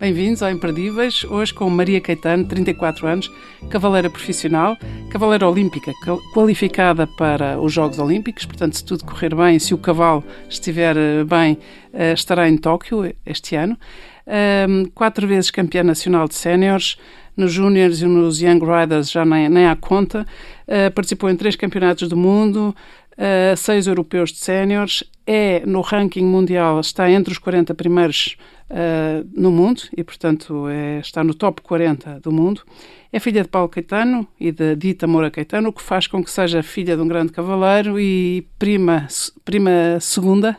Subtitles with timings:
[0.00, 3.30] Bem-vindos ao Imperdíveis, hoje com Maria Caetano, 34 anos,
[3.68, 4.74] cavaleira profissional,
[5.10, 5.92] cavaleira olímpica
[6.32, 11.22] qualificada para os Jogos Olímpicos, portanto, se tudo correr bem, se o cavalo estiver eh,
[11.22, 11.58] bem,
[11.92, 13.76] eh, estará em Tóquio este ano.
[14.94, 16.96] Quatro vezes campeã nacional de séniores,
[17.36, 20.24] nos Júniors e nos Young Riders já nem, nem há conta.
[20.66, 22.74] Eh, participou em três campeonatos do mundo,
[23.58, 28.38] seis europeus de séniores, é no ranking mundial, está entre os 40 primeiros
[28.70, 32.62] uh, no mundo e, portanto, é, está no top 40 do mundo.
[33.12, 36.30] É filha de Paulo Caetano e de Dita Moura Caetano, o que faz com que
[36.30, 39.08] seja filha de um grande cavaleiro e prima,
[39.44, 40.56] prima segunda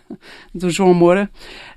[0.53, 1.29] do João Moura.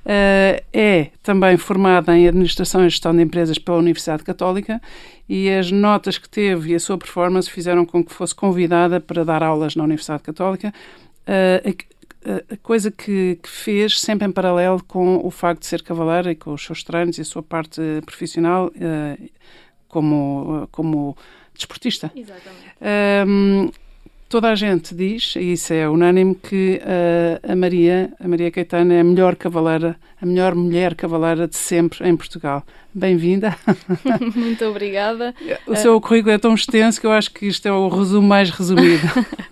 [0.05, 4.83] Uh, é também formada em Administração e Gestão de Empresas pela Universidade Católica
[5.29, 9.25] e as notas que teve e a sua performance fizeram com que fosse convidada para
[9.25, 10.75] dar aulas na Universidade Católica.
[11.23, 11.85] Uh,
[12.63, 16.53] coisa que, que, fez sempre em paralelo com o facto de ser cavaleiro e com
[16.53, 19.31] os seus treinos e a sua parte profissional uh,
[19.89, 21.17] como, como
[21.55, 22.11] desportista.
[22.15, 23.29] Exatamente.
[23.29, 23.71] Um,
[24.29, 28.93] toda a gente diz, e isso é unânime, que uh, a Maria, a Maria Caetano
[28.93, 32.65] é a melhor cavaleira, a melhor mulher cavaleira de sempre em Portugal.
[32.97, 33.57] Bem-vinda.
[34.37, 35.35] Muito obrigada.
[35.67, 38.51] O seu currículo é tão extenso que eu acho que isto é o resumo mais
[38.51, 39.03] resumido.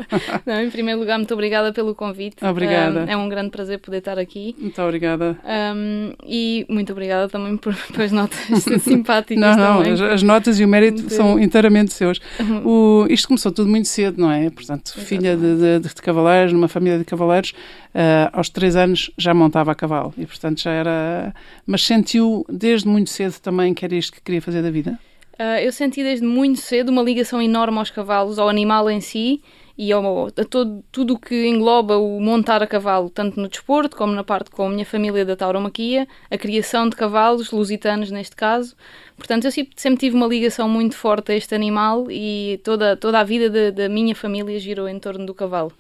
[0.47, 2.45] Não, em primeiro lugar, muito obrigada pelo convite.
[2.45, 3.01] Obrigada.
[3.05, 4.55] Um, é um grande prazer poder estar aqui.
[4.59, 5.39] Muito obrigada.
[5.75, 8.39] Um, e muito obrigada também por, por as notas
[8.83, 9.41] simpáticas.
[9.41, 9.93] Não, não, também.
[9.95, 12.21] As, as, notas e o mérito são inteiramente seus.
[12.65, 14.51] O, isto começou tudo muito cedo, não é?
[14.67, 15.09] Portanto, Exatamente.
[15.09, 19.73] filha de, de, de, cavaleiros, numa família de cavaleiros, uh, aos três anos já montava
[19.73, 20.15] a cavalo.
[20.17, 21.35] E, portanto, já era.
[21.67, 24.99] Mas sentiu desde muito cedo também que era isto que queria fazer da vida?
[25.35, 29.41] Uh, eu senti desde muito cedo uma ligação enorme aos cavalos, ao animal em si
[29.77, 33.97] e ao, a todo, tudo o que engloba o montar a cavalo, tanto no desporto
[33.97, 38.37] como na parte com a minha família da tauromaquia, a criação de cavalos, lusitanos neste
[38.37, 38.77] caso.
[39.17, 43.21] Portanto, eu sempre, sempre tive uma ligação muito forte a este animal e toda, toda
[43.21, 45.73] a vida da minha família girou em torno do cavalo.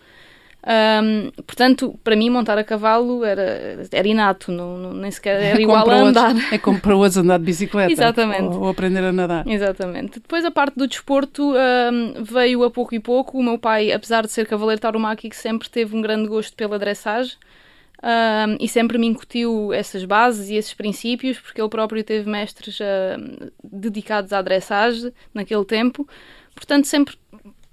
[0.64, 5.58] Um, portanto, para mim, montar a cavalo era, era inato, não, não nem sequer era
[5.58, 6.34] é igual a andar.
[6.52, 7.92] É como para outros andar de bicicleta.
[7.92, 8.42] Exatamente.
[8.42, 9.46] Ou, ou, aprender a nadar.
[9.46, 10.20] Exatamente.
[10.20, 13.38] Depois, a parte do desporto um, veio a pouco e pouco.
[13.38, 17.36] O meu pai, apesar de ser cavaleiro tauromáquico, sempre teve um grande gosto pela dressage.
[18.04, 22.80] Um, e sempre me incutiu essas bases e esses princípios, porque ele próprio teve mestres
[22.80, 26.06] uh, dedicados à dressage naquele tempo.
[26.54, 27.16] Portanto, sempre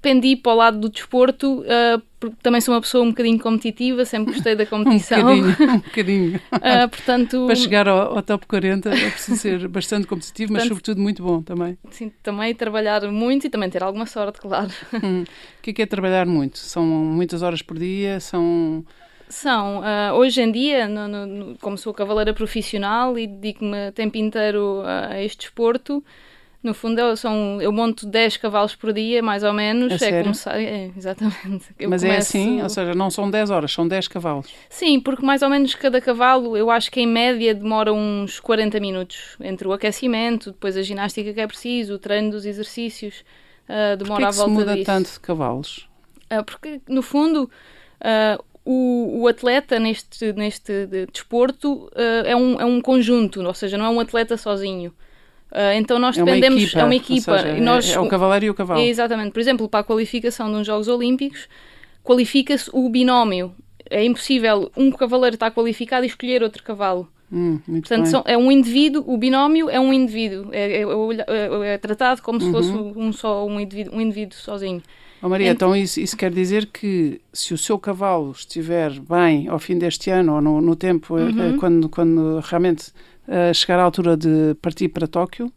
[0.01, 4.05] pendi para o lado do desporto, uh, porque também sou uma pessoa um bocadinho competitiva,
[4.05, 5.19] sempre gostei da competição.
[5.19, 6.41] um bocadinho, um bocadinho.
[6.53, 7.45] Uh, portanto...
[7.45, 11.21] Para chegar ao, ao, top 40 é preciso ser bastante competitivo, portanto, mas sobretudo muito
[11.21, 11.77] bom também.
[11.91, 14.71] Sim, também trabalhar muito e também ter alguma sorte, claro.
[15.03, 15.23] Hum.
[15.23, 16.57] O que é, que é trabalhar muito?
[16.57, 18.19] São muitas horas por dia?
[18.19, 18.85] São...
[19.27, 19.81] São.
[19.81, 25.21] Uh, hoje em dia, no, no, como sou cavaleira profissional e dedico-me tempo inteiro a
[25.21, 26.03] este desporto,
[26.61, 30.01] no fundo, eu, são, eu monto 10 cavalos por dia, mais ou menos.
[30.01, 30.59] É, é começar.
[30.59, 31.67] É, exatamente.
[31.79, 32.05] Eu Mas começo...
[32.05, 32.61] é assim?
[32.61, 34.53] Ou seja, não são 10 horas, são 10 cavalos?
[34.69, 38.77] Sim, porque mais ou menos cada cavalo, eu acho que em média demora uns 40
[38.81, 43.23] minutos entre o aquecimento, depois a ginástica que é preciso, o treino dos exercícios.
[43.69, 44.85] Uh, demora à volta se muda disso.
[44.85, 45.89] tanto de cavalos?
[46.31, 47.49] Uh, porque, no fundo.
[48.01, 53.85] Uh, o, o, atleta neste, neste desporto é, um, é um conjunto, ou seja, não
[53.85, 54.93] é um atleta sozinho.
[55.51, 56.63] Uh, então nós é dependemos.
[56.63, 57.39] Equipa, é uma equipa.
[57.39, 58.79] Seja, e nós, é, é o cavaleiro e o cavalo.
[58.81, 59.31] exatamente.
[59.31, 61.47] Por exemplo, para a qualificação de uns Jogos Olímpicos,
[62.03, 63.53] qualifica-se o binómio.
[63.89, 67.07] É impossível um cavaleiro estar qualificado e escolher outro cavalo.
[67.31, 70.49] Hum, Portanto, são, é um indivíduo, o binómio é um indivíduo.
[70.51, 72.45] É, é, é, é tratado como uhum.
[72.45, 74.81] se fosse um só um indivíduo, um indivíduo sozinho.
[75.21, 79.49] Oh Maria, então, então isso, isso, quer dizer que se o seu cavalo estiver bem
[79.49, 81.57] ao fim deste ano ou no, no tempo, uhum.
[81.57, 82.93] quando, quando realmente
[83.29, 85.53] uh, chegar à altura de partir para Tóquio,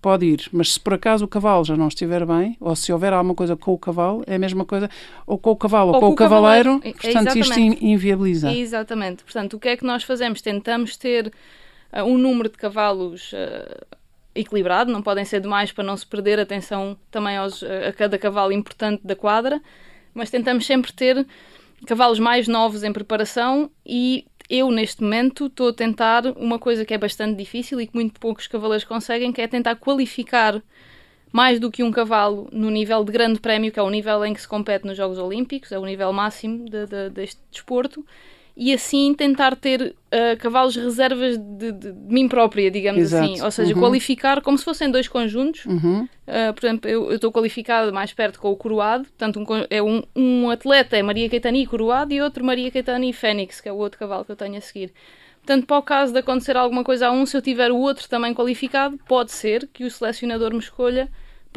[0.00, 0.48] pode ir.
[0.52, 3.56] Mas se por acaso o cavalo já não estiver bem, ou se houver alguma coisa
[3.56, 4.88] com o cavalo, é a mesma coisa,
[5.26, 6.98] ou com o cavalo ou, ou com, o cavaleiro, cavaleiro.
[7.00, 7.74] portanto Exatamente.
[7.74, 8.52] isto inviabiliza.
[8.52, 9.24] Exatamente.
[9.24, 10.40] Portanto, o que é que nós fazemos?
[10.40, 11.32] Tentamos ter
[11.92, 13.96] uh, um número de cavalos uh,
[14.34, 18.52] equilibrado, não podem ser demais para não se perder atenção também aos, a cada cavalo
[18.52, 19.60] importante da quadra,
[20.14, 21.26] mas tentamos sempre ter
[21.86, 26.94] cavalos mais novos em preparação e eu, neste momento, estou a tentar uma coisa que
[26.94, 30.62] é bastante difícil e que muito poucos cavaleiros conseguem, que é tentar qualificar
[31.30, 34.32] mais do que um cavalo no nível de grande prémio, que é o nível em
[34.32, 38.04] que se compete nos Jogos Olímpicos, é o nível máximo de, de, deste desporto,
[38.60, 43.24] e assim tentar ter uh, cavalos reservas de, de, de, mim própria, digamos Exato.
[43.24, 43.40] assim.
[43.40, 43.80] Ou seja, uhum.
[43.80, 45.64] qualificar como se fossem dois conjuntos.
[45.64, 46.08] Uhum.
[46.26, 50.02] Uh, por exemplo, eu estou qualificada mais perto com o coroado, portanto, um, é um,
[50.16, 53.96] um atleta é Maria Caetani coroado e outro Maria Caetani Fênix, que é o outro
[53.96, 54.92] cavalo que eu tenho a seguir.
[55.36, 58.08] Portanto, para o caso de acontecer alguma coisa a um, se eu tiver o outro
[58.08, 61.08] também qualificado, pode ser que o selecionador me escolha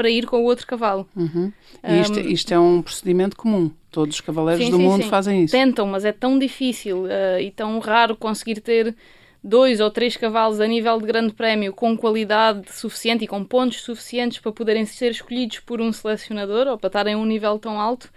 [0.01, 1.07] para ir com o outro cavalo.
[1.15, 1.53] Uhum.
[2.01, 3.69] Isto, um, isto, é um procedimento comum.
[3.91, 5.09] Todos os cavaleiros sim, do sim, mundo sim.
[5.09, 5.51] fazem isso.
[5.51, 8.95] Tentam, mas é tão difícil uh, e tão raro conseguir ter
[9.43, 13.83] dois ou três cavalos a nível de grande prémio com qualidade suficiente e com pontos
[13.83, 17.79] suficientes para poderem ser escolhidos por um selecionador ou para estarem a um nível tão
[17.79, 18.09] alto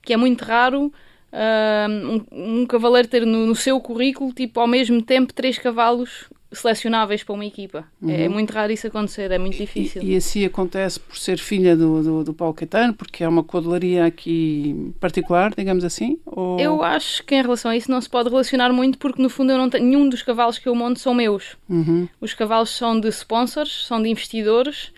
[0.00, 0.92] que é muito raro
[1.32, 6.28] uh, um, um, cavaleiro ter no, no, seu currículo, tipo, ao mesmo tempo, três cavalos
[6.52, 7.84] selecionáveis para uma equipa.
[8.02, 8.10] É, uhum.
[8.12, 10.02] É, muito raro isso acontecer, é muito difícil.
[10.02, 13.42] E, e assim acontece por ser filha do, do, do Paulo Caetano, porque é uma
[13.42, 16.18] codelaria aqui particular, digamos assim?
[16.26, 16.58] Ou...
[16.58, 19.52] Eu acho que em relação a isso não se pode relacionar muito, porque no fundo
[19.52, 21.56] eu não tenho, nenhum dos cavalos que eu monto são meus.
[21.68, 22.08] Uhum.
[22.20, 24.92] Os cavalos são de sponsors, são de investidores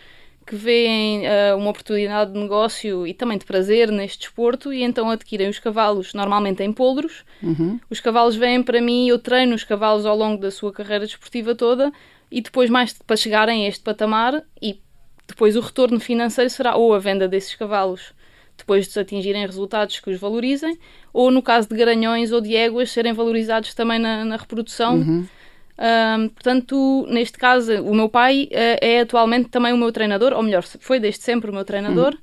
[0.46, 5.08] que veem uh, uma oportunidade de negócio e também de prazer neste desporto e então
[5.10, 7.24] adquirem os cavalos normalmente em poldros.
[7.42, 7.80] Uhum.
[7.88, 11.54] Os cavalos vêm para mim, eu treino os cavalos ao longo da sua carreira desportiva
[11.54, 11.92] toda
[12.30, 14.80] e depois mais para chegarem a este patamar e
[15.26, 18.12] depois o retorno financeiro será ou a venda desses cavalos
[18.56, 20.78] depois de atingirem resultados que os valorizem,
[21.12, 24.96] ou no caso de garanhões ou de éguas serem valorizados também na, na reprodução.
[24.96, 25.26] Uhum
[26.34, 30.62] portanto, neste caso, o meu pai uh, é atualmente também o meu treinador, ou melhor,
[30.62, 32.12] foi desde sempre o meu treinador.
[32.12, 32.20] Uhum.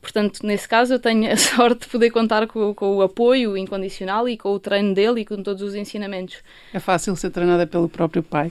[0.00, 4.28] Portanto, nesse caso, eu tenho a sorte de poder contar com, com, o apoio incondicional
[4.28, 6.38] e com o treino dele e com todos os ensinamentos.
[6.72, 8.50] É fácil ser treinada pelo próprio pai,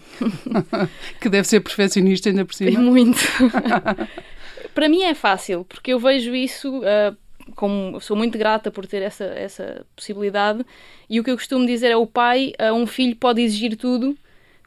[1.20, 2.70] que deve ser perfeccionista ainda por cima.
[2.70, 3.20] É muito.
[4.76, 6.80] Para mim é fácil, porque eu vejo isso.
[6.80, 7.18] Uh,
[7.56, 10.66] como sou muito grata por ter essa, essa possibilidade.
[11.10, 14.18] E o que eu costumo dizer é o pai, um filho pode exigir tudo,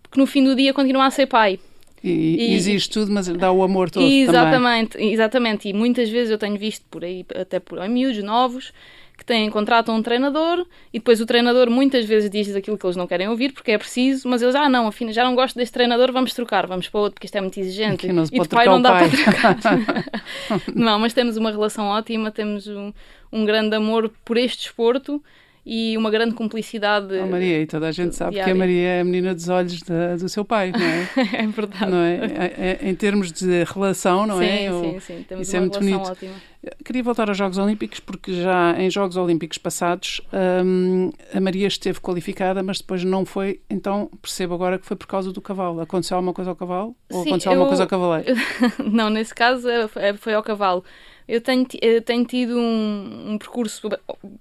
[0.02, 1.58] porque no fim do dia continua a ser pai.
[2.02, 5.12] E, e exige tudo, mas dá o amor todo exatamente, também.
[5.12, 8.73] Exatamente, e muitas vezes eu tenho visto por aí, até por aí, miúdos novos,
[9.17, 12.97] que têm, contratam um treinador e depois o treinador muitas vezes diz aquilo que eles
[12.97, 15.73] não querem ouvir porque é preciso, mas eles, ah, não, afinal, já não gosto deste
[15.73, 18.11] treinador, vamos trocar, vamos para outro porque isto é muito exigente.
[18.12, 19.11] Não e de pai não dá pai.
[19.11, 19.56] para trocar.
[20.75, 22.93] não, mas temos uma relação ótima, temos um,
[23.31, 25.23] um grande amor por este desporto
[25.64, 27.14] e uma grande cumplicidade.
[27.23, 28.53] Oh, Maria, e toda a gente sabe diária.
[28.53, 29.81] que a Maria é a menina dos olhos
[30.19, 31.09] do seu pai, não é?
[31.44, 31.91] é verdade.
[31.91, 32.14] Não é?
[32.14, 32.79] é?
[32.82, 32.88] é?
[32.88, 34.70] Em termos de relação, não sim, é?
[34.70, 35.25] Sim, sim, sim.
[35.29, 36.11] Temos Isso é uma é muito relação bonito.
[36.11, 36.53] ótima.
[36.85, 40.20] Queria voltar aos Jogos Olímpicos, porque já em Jogos Olímpicos passados
[40.64, 43.61] hum, a Maria esteve qualificada, mas depois não foi.
[43.69, 45.81] Então percebo agora que foi por causa do cavalo.
[45.81, 46.97] Aconteceu alguma coisa ao cavalo?
[47.11, 47.55] Ou Sim, aconteceu eu...
[47.55, 48.37] alguma coisa ao cavaleiro?
[48.93, 50.85] não, nesse caso é, foi ao cavalo.
[51.27, 53.89] Eu tenho, eu tenho tido um, um, percurso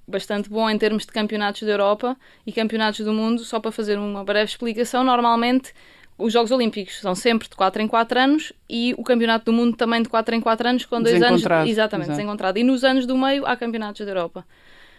[0.07, 3.43] bastante bom em termos de campeonatos da Europa e campeonatos do mundo.
[3.43, 5.73] Só para fazer uma breve explicação, normalmente
[6.17, 9.75] os Jogos Olímpicos são sempre de 4 em 4 anos e o Campeonato do Mundo
[9.75, 11.41] também de 4 em 4 anos, com dois anos.
[11.41, 12.11] Exatamente, Exato.
[12.11, 12.59] desencontrado.
[12.59, 14.45] E nos anos do meio há campeonatos da Europa.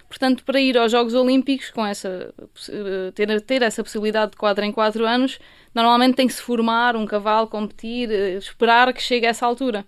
[0.08, 2.34] Portanto, para ir aos Jogos Olímpicos, com essa,
[3.14, 5.38] ter, ter essa possibilidade de 4 em 4 anos,
[5.74, 9.86] normalmente tem que se formar um cavalo, competir, eh, esperar que chegue a essa altura.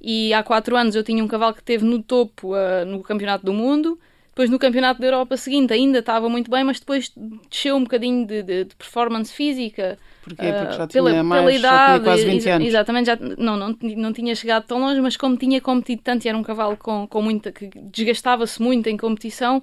[0.00, 3.44] E há 4 anos eu tinha um cavalo que esteve no topo uh, no Campeonato
[3.44, 3.98] do Mundo,
[4.28, 7.12] depois no Campeonato da Europa seguinte ainda estava muito bem, mas depois
[7.50, 9.98] desceu um bocadinho de, de, de performance física,
[10.28, 10.52] Porquê?
[10.52, 12.68] Porque já tinha pela, mais, pela idade, quase 20 anos.
[12.68, 16.28] Exatamente, já, não, não, não tinha chegado tão longe, mas como tinha competido tanto e
[16.28, 19.62] era um cavalo com, com muita, que desgastava-se muito em competição,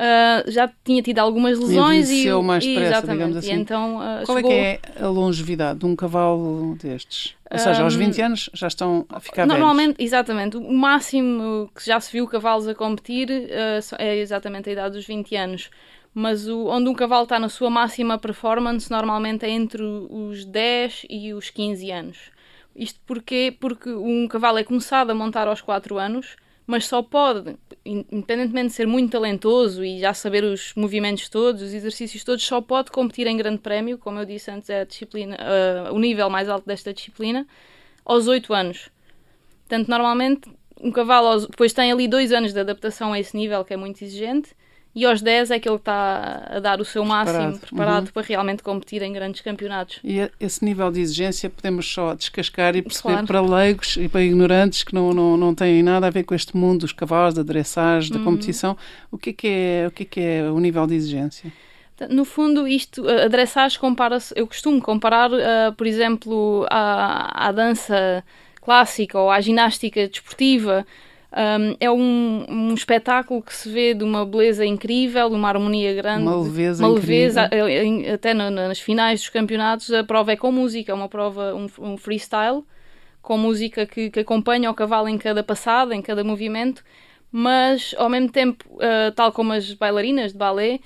[0.00, 3.36] Uh, já tinha tido algumas lesões e, e mais depressa, exatamente.
[3.36, 3.50] assim.
[3.50, 4.50] E então, uh, Qual chegou...
[4.50, 7.36] é que é a longevidade de um cavalo destes?
[7.50, 10.12] Ou seja, aos 20 anos já estão a ficar Normalmente, velhos.
[10.12, 10.56] exatamente.
[10.56, 15.06] O máximo que já se viu cavalos a competir uh, é exatamente a idade dos
[15.06, 15.70] 20 anos
[16.12, 21.06] mas o, onde um cavalo está na sua máxima performance normalmente é entre os 10
[21.08, 22.18] e os 15 anos.
[22.74, 23.56] Isto porquê?
[23.60, 26.36] Porque um cavalo é começado a montar aos 4 anos,
[26.66, 31.74] mas só pode, independentemente de ser muito talentoso e já saber os movimentos todos, os
[31.74, 35.36] exercícios todos, só pode competir em grande prémio, como eu disse antes, é a disciplina,
[35.36, 37.46] uh, o nível mais alto desta disciplina,
[38.04, 38.90] aos 8 anos.
[39.68, 40.50] Portanto, normalmente,
[40.80, 44.02] um cavalo depois tem ali dois anos de adaptação a esse nível, que é muito
[44.02, 44.54] exigente,
[44.94, 47.26] e aos 10 é que ele está a dar o seu preparado.
[47.26, 48.12] máximo, preparado uhum.
[48.12, 50.00] para realmente competir em grandes campeonatos.
[50.02, 53.26] E esse nível de exigência podemos só descascar e perceber claro.
[53.26, 56.56] para leigos e para ignorantes que não, não, não têm nada a ver com este
[56.56, 58.24] mundo dos cavalos, da dressagem, da uhum.
[58.24, 58.76] competição.
[59.12, 61.52] O que é que é, o que é que é o nível de exigência?
[62.08, 68.24] No fundo, isto, a dressage compara-se, eu costumo comparar, uh, por exemplo, à, à dança
[68.62, 70.86] clássica ou à ginástica desportiva,
[71.32, 75.94] um, é um, um, espetáculo que se vê de uma beleza incrível, de uma harmonia
[75.94, 77.48] grande, uma leveza, uma leveza
[78.12, 81.68] até no, nas finais dos campeonatos a prova é com música, é uma prova, um,
[81.78, 82.64] um freestyle
[83.22, 86.82] com música que, que, acompanha o cavalo em cada passada, em cada movimento,
[87.30, 90.80] mas ao mesmo tempo, uh, tal como as bailarinas de ballet,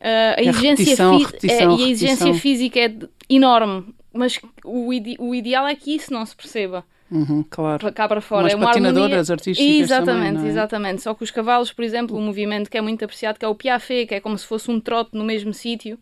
[0.00, 2.92] a, exigência repetição, repetição, é, e a exigência física é
[3.28, 6.84] enorme, mas o, ide o ideal é que isso não se perceba.
[7.10, 7.92] Uhum, claro.
[7.92, 8.42] Cá para fora.
[8.42, 9.32] Umas é uma patinadoras harmonia...
[9.32, 10.50] artísticas Exatamente, também, é?
[10.50, 11.02] exatamente.
[11.02, 13.54] Só que os cavalos, por exemplo, um movimento que é muito apreciado, que é o
[13.54, 15.98] piafé, que é como se fosse um trote no mesmo sítio.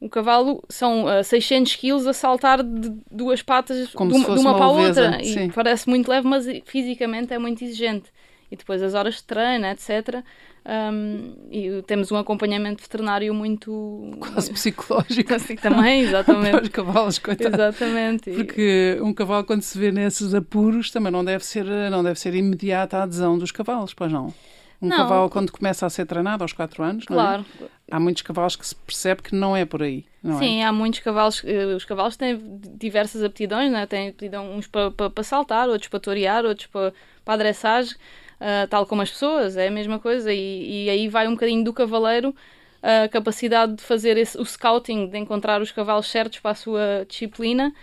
[0.00, 4.54] O cavalo são uh, 600 kg a saltar de duas patas de uma, de uma,
[4.54, 5.24] para a outra.
[5.24, 5.46] Sim.
[5.46, 8.08] E parece muito leve, mas fisicamente é muito exigente.
[8.50, 10.24] E depois as horas de treino, etc.
[10.68, 14.18] Um, e temos um acompanhamento veterinário muito.
[14.20, 15.34] Quase psicológico.
[15.34, 16.50] Assim, também, exatamente.
[16.52, 17.54] Para os cavalos, coitados.
[17.54, 18.30] Exatamente.
[18.30, 22.34] Porque um cavalo, quando se vê nesses apuros, também não deve ser, não deve ser
[22.34, 24.32] imediata a adesão dos cavalos, pois não?
[24.80, 24.96] Um não.
[24.98, 27.44] cavalo, quando começa a ser treinado aos 4 anos, claro.
[27.60, 27.66] É?
[27.90, 30.04] há muitos cavalos que se percebe que não é por aí.
[30.24, 30.32] É?
[30.34, 30.66] Sim, é?
[30.66, 31.42] há muitos cavalos.
[31.44, 32.38] Eh, os cavalos têm
[32.74, 33.86] diversas aptidões, né?
[33.86, 36.92] têm aptidão uns para, para, para saltar, outros para torear, outros para,
[37.24, 37.96] para a dressagem
[38.40, 40.32] uh, tal como as pessoas, é a mesma coisa.
[40.32, 42.34] E, e, aí vai um bocadinho do cavaleiro
[42.82, 47.04] a capacidade de fazer esse, o scouting, de encontrar os cavalos certos para a sua
[47.08, 47.74] disciplina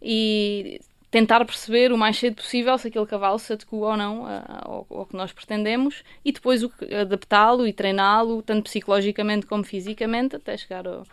[0.00, 4.86] e tentar perceber o mais cedo possível se aquele cavalo se adequa ou não ao,
[4.90, 6.62] ao que nós pretendemos e depois
[7.00, 11.04] adaptá-lo e treiná-lo, tanto psicologicamente como fisicamente, até chegar ao,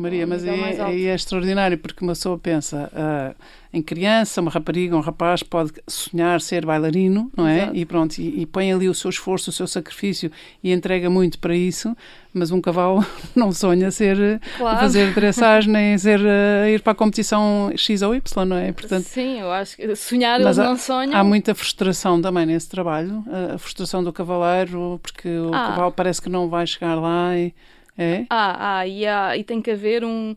[0.00, 3.36] Maria, mas é, é, é, extraordinário porque uma pessoa pensa uh,
[3.74, 7.58] em criança, uma rapariga, um rapaz pode sonhar ser bailarino, não é?
[7.58, 7.76] Exato.
[7.76, 10.32] E pronto, e, e, põe ali o seu esforço, o seu sacrifício
[10.64, 11.94] e entrega muito para isso,
[12.32, 13.04] mas um cavalo
[13.36, 14.78] não sonha ser claro.
[14.78, 18.72] fazer dressagem nem ser uh, ir para a competição X ou Y, não é?
[18.72, 21.14] Portanto, Sim, eu acho que sonhar eles não sonham.
[21.14, 23.22] Há muita frustração também nesse trabalho,
[23.54, 25.68] a frustração do cavaleiro, porque o ah.
[25.68, 27.52] cavalo parece que não vai chegar lá e
[27.96, 28.26] é?
[28.30, 30.34] Ah, ah e, há, e tem que haver um,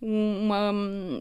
[0.00, 0.72] uma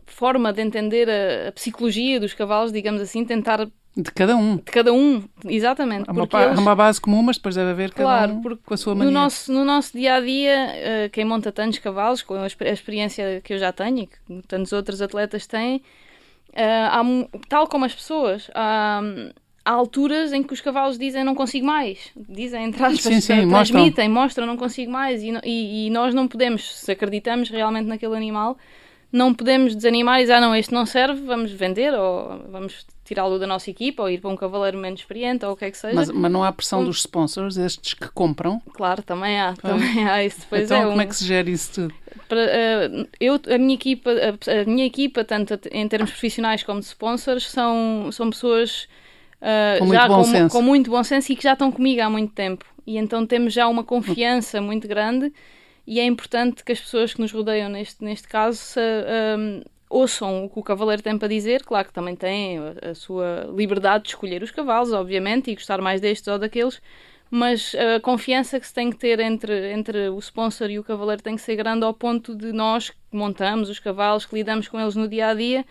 [0.06, 3.68] forma de entender a, a, psicologia dos cavalos, digamos assim, tentar.
[3.98, 4.58] De cada um.
[4.58, 6.10] De cada um, exatamente.
[6.10, 6.60] Há uma, eles...
[6.60, 9.12] uma base comum, mas depois deve haver cada um com a sua maneira.
[9.12, 13.54] No nosso, no nosso dia a dia, quem monta tantos cavalos, com a, experiência que
[13.54, 14.18] eu já tenho e que
[14.48, 17.04] tantos outros atletas têm, uh, há,
[17.48, 19.02] tal como as pessoas, há
[19.66, 22.12] há alturas em que os cavalos dizem não consigo mais.
[22.16, 24.14] Dizem, entre aspas, sim, sim, transmitem, mostram.
[24.14, 25.24] mostram não consigo mais.
[25.24, 28.56] E, e, e, nós não podemos, se acreditamos realmente naquele animal,
[29.12, 33.38] não podemos desanimar e dizer, ah, não, este não serve, vamos vender ou vamos tirá-lo
[33.38, 35.78] da nossa equipa ou ir para um cavaleiro menos experiente ou o que é que
[35.78, 35.96] seja.
[35.96, 36.86] Mas, mas não há pressão um...
[36.86, 38.62] dos sponsors, estes que compram?
[38.74, 39.54] Claro, também há.
[39.54, 41.02] Também há isso depois então, é como um...
[41.02, 41.94] é que se gera isso tudo?
[42.28, 46.80] Para, uh, eu, a minha equipa, a, a, minha equipa, tanto em termos profissionais como
[46.80, 48.88] de sponsors, são, são pessoas
[49.46, 52.10] uh, com, já muito com, com, muito bom senso e que já estão comigo há
[52.10, 52.66] muito tempo.
[52.86, 55.32] E então temos já uma confiança muito grande
[55.88, 58.80] e é importante que as pessoas que nos rodeiam neste, neste caso se,
[59.38, 61.64] um, ouçam o que o cavaleiro tem para dizer.
[61.64, 65.80] Claro que também têm a, a sua liberdade de escolher os cavalos, obviamente, e gostar
[65.82, 66.82] mais destes ou daqueles,
[67.30, 71.22] mas a confiança que se tem que ter entre, entre o sponsor e o cavaleiro
[71.22, 74.80] tem que ser grande ao ponto de nós que montamos os cavalos, que lidamos com
[74.80, 75.66] eles no dia a dia,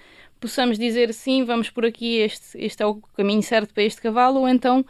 [0.45, 4.41] possamos dizer sim, vamos por aqui, este, este é o caminho certo para este cavalo,
[4.41, 4.85] ou então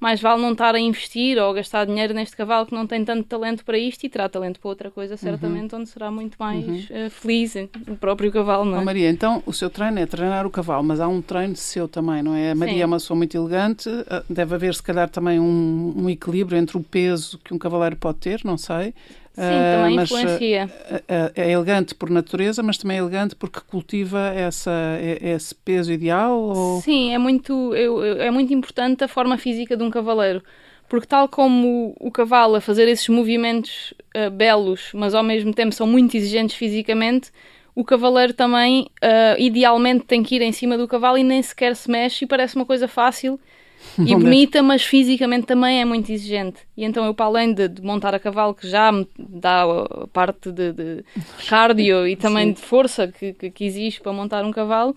[0.00, 3.04] mais vale não estar a investir ou a gastar dinheiro neste cavalo que não tem
[3.04, 5.18] tanto talento para isto e terá talento para outra coisa, uhum.
[5.18, 5.80] certamente, uhum.
[5.80, 7.06] onde será muito mais uhum.
[7.06, 7.54] uh, feliz
[7.86, 8.80] o próprio cavalo, não é?
[8.80, 11.86] Oh, Maria, então o seu treino é treinar o cavalo, mas há um treino seu
[11.86, 12.52] também, não é?
[12.52, 12.80] A Maria Sim.
[12.80, 16.78] é uma pessoa muito elegante, eh, deve haver se calhar também um, um equilíbrio entre
[16.78, 18.94] o peso que um cavaleiro pode ter, não sei,
[19.32, 19.42] Sim,
[19.76, 20.70] também uh, influencia.
[20.90, 26.38] Uh, é elegante por natureza, mas também é elegante porque cultiva essa, esse peso ideal?
[26.38, 26.80] Ou...
[26.80, 30.42] Sim, é muito, é muito importante a forma física de um cavaleiro.
[30.88, 35.72] Porque, tal como o, cavalo a fazer esses movimentos uh, belos, mas ao mesmo tempo
[35.72, 37.30] são muito exigentes fisicamente,
[37.72, 38.90] o cavaleiro também,
[39.38, 42.56] idealmente, tem que ir em cima do cavalo e nem sequer se mexe e parece
[42.56, 43.40] uma coisa fácil
[43.98, 46.60] e bonita, mas fisicamente também é muito exigente.
[46.76, 50.06] E então eu, para além de, de montar a cavalo, que já me dá a
[50.08, 51.04] parte de, de
[51.48, 52.52] cardio e também Sim.
[52.54, 54.94] de força que, que, que existe para montar um cavalo,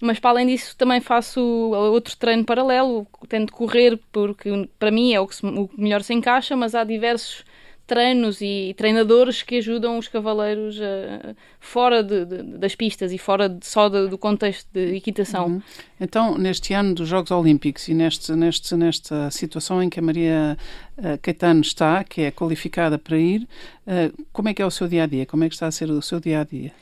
[0.00, 5.20] mas para além disso também faço outro treino paralelo, tento correr porque para mim é
[5.20, 7.44] o que, se, o que melhor se encaixa, mas há diversos
[7.92, 13.50] treinos e treinadores que ajudam os cavaleiros uh, fora de, de, das pistas e fora
[13.50, 15.46] de, só do contexto de equitação.
[15.46, 15.62] Uhum.
[16.00, 20.56] Então, neste ano dos Jogos Olímpicos e neste, neste, nesta situação em que a Maria
[20.96, 23.42] uh, Caetano está, que é qualificada para ir,
[23.86, 25.26] uh, como é que é o seu dia a dia?
[25.26, 26.72] Como é que está a ser o seu dia a dia?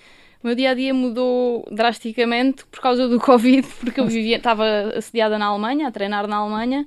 [0.45, 4.65] O meu dia a dia mudou drasticamente por causa do Covid, porque eu vivia, estava
[4.95, 6.87] assediada na Alemanha, a treinar na Alemanha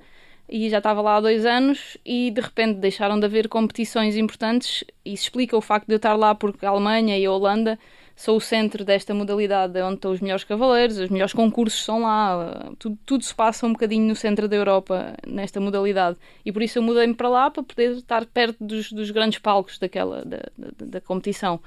[0.53, 4.83] e já estava lá há dois anos e de repente deixaram de haver competições importantes
[5.03, 7.79] se explica o facto de eu estar lá porque a Alemanha e a Holanda
[8.15, 12.71] sou o centro desta modalidade, onde estão os melhores cavaleiros, os melhores concursos são lá,
[12.77, 16.19] tudo, tudo se passa um bocadinho no centro da Europa nesta modalidade.
[16.45, 19.79] E por isso eu mudei-me para lá para poder estar perto dos, dos grandes palcos
[19.79, 21.59] daquela, da, da, da competição.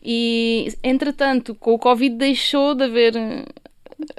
[0.00, 3.14] E, entretanto, com o Covid deixou de haver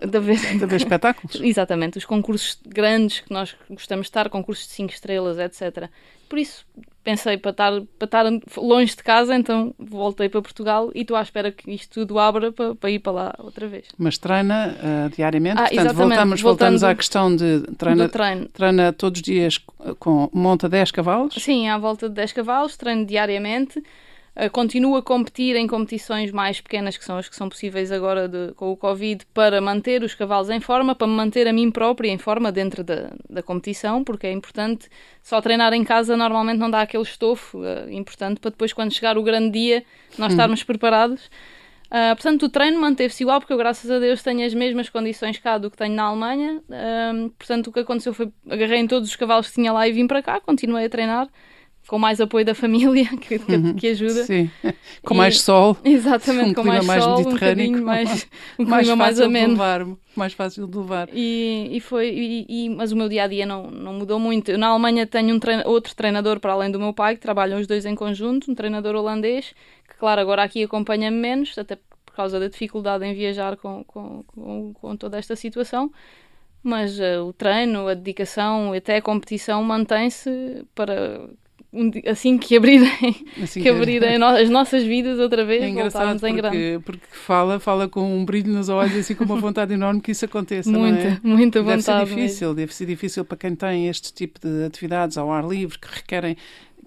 [0.05, 0.37] de haver...
[0.57, 1.39] de haver espetáculos.
[1.41, 5.89] Exatamente, os concursos grandes que nós gostamos de estar, concursos de 5 estrelas, etc.
[6.27, 6.65] Por isso
[7.03, 8.25] pensei para estar, para estar
[8.57, 12.51] longe de casa, então voltei para Portugal e estou à espera que isto tudo abra
[12.51, 13.87] para, para ir para lá outra vez.
[13.97, 15.59] Mas treina uh, diariamente?
[15.59, 18.09] Ah, Portanto, voltamos, voltamos à questão de treina,
[18.53, 19.59] treina todos os dias
[19.97, 21.33] com monta 10 cavalos?
[21.35, 23.81] Sim, à volta de 10 cavalos, treino diariamente.
[24.39, 28.25] Uh, continuo a competir em competições mais pequenas, que são as que são possíveis agora
[28.25, 31.69] de, com o Covid, para manter os cavalos em forma, para me manter a mim
[31.69, 34.87] própria em forma dentro da, da competição, porque é importante.
[35.21, 39.17] Só treinar em casa normalmente não dá aquele estofo uh, importante para depois, quando chegar
[39.17, 39.83] o grande dia,
[40.17, 40.35] nós hum.
[40.35, 41.29] estarmos preparados.
[41.87, 45.37] Uh, portanto, o treino manteve-se igual, porque eu, graças a Deus, tenho as mesmas condições
[45.37, 46.61] cá do que tenho na Alemanha.
[46.69, 49.91] Uh, portanto, o que aconteceu foi agarrei em todos os cavalos que tinha lá e
[49.91, 51.27] vim para cá, continuei a treinar
[51.89, 54.23] com mais apoio da família que, que, uhum, que ajuda.
[54.23, 54.47] Sim,
[55.03, 55.75] com e, mais sol.
[55.83, 58.27] Exatamente, um com mais, mais sol, um bocadinho mais,
[58.59, 59.53] um mais, mais ameno.
[59.53, 61.09] Levar, mais fácil de levar.
[61.11, 64.51] E, e foi, e, e, mas o meu dia a dia não, não mudou muito.
[64.51, 67.65] Eu, na Alemanha tenho um outro treinador para além do meu pai, que trabalham os
[67.65, 69.55] dois em conjunto, um treinador holandês,
[69.89, 74.23] que claro, agora aqui acompanha-me menos, até por causa da dificuldade em viajar com, com,
[74.27, 75.91] com, com toda esta situação
[76.61, 81.29] mas uh, o treino, a dedicação, até a competição mantém-se para
[82.07, 82.89] assim que abrirem,
[83.41, 86.79] assim que abrirem as nossas vidas outra vez, é voltarmos em grande.
[86.83, 90.25] Porque fala, fala com um brilho nos olhos, assim com uma vontade enorme que isso
[90.25, 91.19] aconteça, muita, é?
[91.21, 91.85] Muita vontade.
[91.85, 92.55] Deve ser difícil, mesmo.
[92.55, 96.35] deve ser difícil para quem tem este tipo de atividades ao ar livre que requerem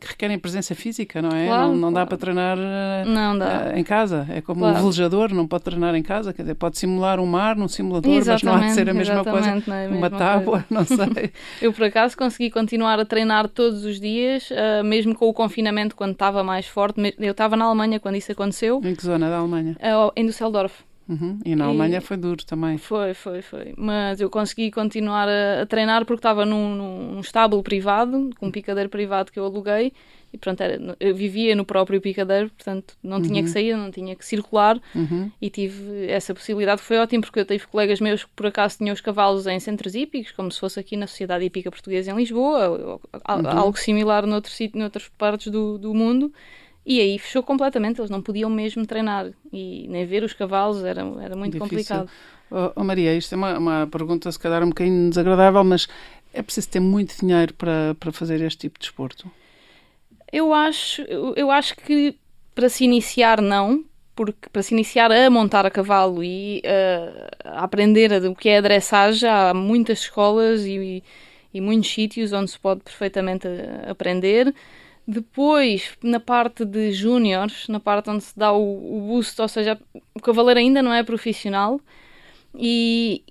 [0.03, 1.47] que requerem presença física, não é?
[1.47, 1.95] Claro, não, não claro.
[1.95, 2.59] dá para treinar
[3.07, 3.71] não dá.
[3.73, 4.27] Uh, em casa.
[4.29, 4.77] É como claro.
[4.77, 6.33] um velejador, não pode treinar em casa.
[6.33, 9.25] Quer dizer, pode simular um mar num simulador, mas não há de ser a mesma
[9.25, 9.51] coisa.
[9.51, 11.33] É uma tábua, não sei.
[11.61, 15.95] Eu, por acaso, consegui continuar a treinar todos os dias, uh, mesmo com o confinamento,
[15.95, 17.15] quando estava mais forte.
[17.19, 18.81] Eu estava na Alemanha quando isso aconteceu.
[18.85, 19.77] Em que zona da Alemanha?
[19.81, 20.83] Uh, em Düsseldorf.
[21.13, 21.39] Uhum.
[21.45, 22.01] E na Alemanha e...
[22.01, 22.79] foi duro também.
[22.79, 23.75] Foi, foi, foi.
[23.77, 28.51] Mas eu consegui continuar a, a treinar porque estava num, num, estábulo privado, com um
[28.51, 29.93] picadeiro privado que eu aluguei.
[30.33, 33.23] E pronto, era, eu vivia no próprio picadeiro, portanto não uhum.
[33.23, 33.53] tinha que uhum.
[33.53, 34.81] sair, não tinha que circular.
[34.95, 35.31] Uhum.
[35.41, 36.81] E tive essa possibilidade.
[36.81, 39.95] Foi ótimo porque eu tive colegas meus que por acaso tinham os cavalos em centros
[39.95, 43.01] hípicos, como se fosse aqui na Sociedade Hípica Portuguesa em Lisboa, ou, ou,
[43.37, 43.49] uhum.
[43.51, 46.33] algo similar noutro sítio, noutras partes do, do mundo.
[46.85, 51.01] E aí fechou completamente, eles não podiam mesmo treinar e nem ver os cavalos, era,
[51.21, 51.61] era muito Difícil.
[51.61, 52.11] complicado.
[52.51, 55.89] Oh, oh, Maria, isto é uma, uma pergunta se calhar um bocadinho desagradável, mas
[56.35, 59.31] é preciso ter muito dinheiro para, para fazer este tipo de desporto?
[60.33, 62.17] Eu acho, eu, eu acho que
[62.55, 67.65] para se iniciar não, porque para se iniciar a montar a cavalo e uh, a
[67.65, 71.03] aprender o que é a dressagem, há muitas escolas e,
[71.53, 74.55] e muitos sítios onde se pode perfeitamente eh, aprender.
[75.07, 79.79] Depois, na parte de júniores, na parte onde se dá o, o boost, ou seja,
[80.15, 81.81] o cavaleiro ainda não é profissional
[82.55, 83.23] e,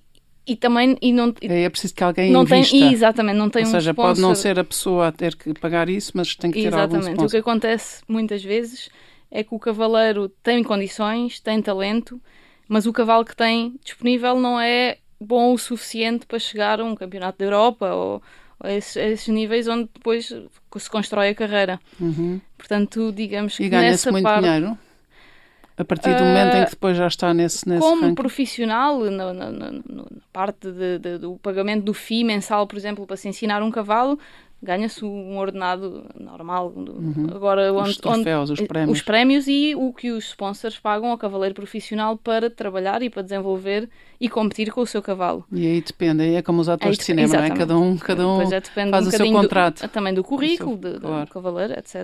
[0.46, 2.76] e também e não é preciso que alguém não invista.
[2.76, 4.08] tem exatamente não tem ou um seja sponsor.
[4.08, 6.94] pode não ser a pessoa a ter que pagar isso mas tem que ter exatamente
[6.94, 7.26] algum sponsor.
[7.26, 8.90] o que acontece muitas vezes
[9.30, 12.20] é que o cavaleiro tem condições tem talento
[12.68, 16.94] mas o cavalo que tem disponível não é bom o suficiente para chegar a um
[16.96, 18.22] campeonato da Europa ou
[18.64, 21.80] esses, esses níveis onde depois se constrói a carreira.
[22.00, 22.40] Uhum.
[22.56, 24.78] Portanto, digamos que e ganha-se muito parte, dinheiro?
[25.76, 28.14] A partir do momento em que depois já está nesse, nesse Como ranking.
[28.14, 33.06] profissional, na, na, na, na parte de, de, do pagamento do FII mensal, por exemplo,
[33.06, 34.18] para se ensinar um cavalo,
[34.62, 36.72] ganha-se um ordenado normal.
[36.74, 37.26] Uhum.
[37.34, 38.98] Agora, onde, os troféus, onde, os prémios.
[38.98, 43.22] Os prémios e o que os sponsors pagam ao cavaleiro profissional para trabalhar e para
[43.22, 43.88] desenvolver
[44.20, 45.44] e competir com o seu cavalo.
[45.50, 47.50] E aí depende, é como os atores de cinema, não é?
[47.50, 49.82] Cada um, cada um é, faz um o seu contrato.
[49.82, 51.26] Do, também do currículo seu, de, claro.
[51.26, 51.96] do cavaleiro, etc.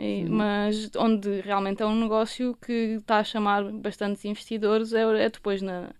[0.00, 0.04] É?
[0.04, 5.28] E, mas onde realmente é um negócio que está a chamar bastantes investidores é, é
[5.28, 5.90] depois na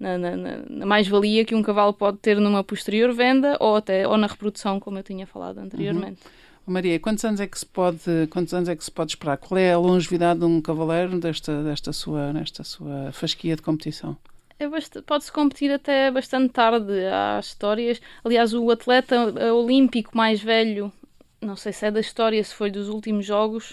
[0.00, 0.36] na, na,
[0.68, 4.80] na mais-valia que um cavalo pode ter numa posterior venda ou até ou na reprodução,
[4.80, 6.22] como eu tinha falado anteriormente.
[6.24, 6.72] Uhum.
[6.72, 7.98] Maria, quantos anos é que se pode
[8.30, 9.36] quantos anos é que se pode esperar?
[9.36, 14.16] Qual é a longevidade de um cavaleiro desta desta sua nesta sua fasquia de competição?
[14.58, 14.68] É
[15.02, 16.92] pode-se competir até bastante tarde.
[17.06, 18.00] Há histórias.
[18.22, 20.92] Aliás, o atleta eh, olímpico mais velho,
[21.40, 23.70] não sei se é da história, se foi dos últimos jogos,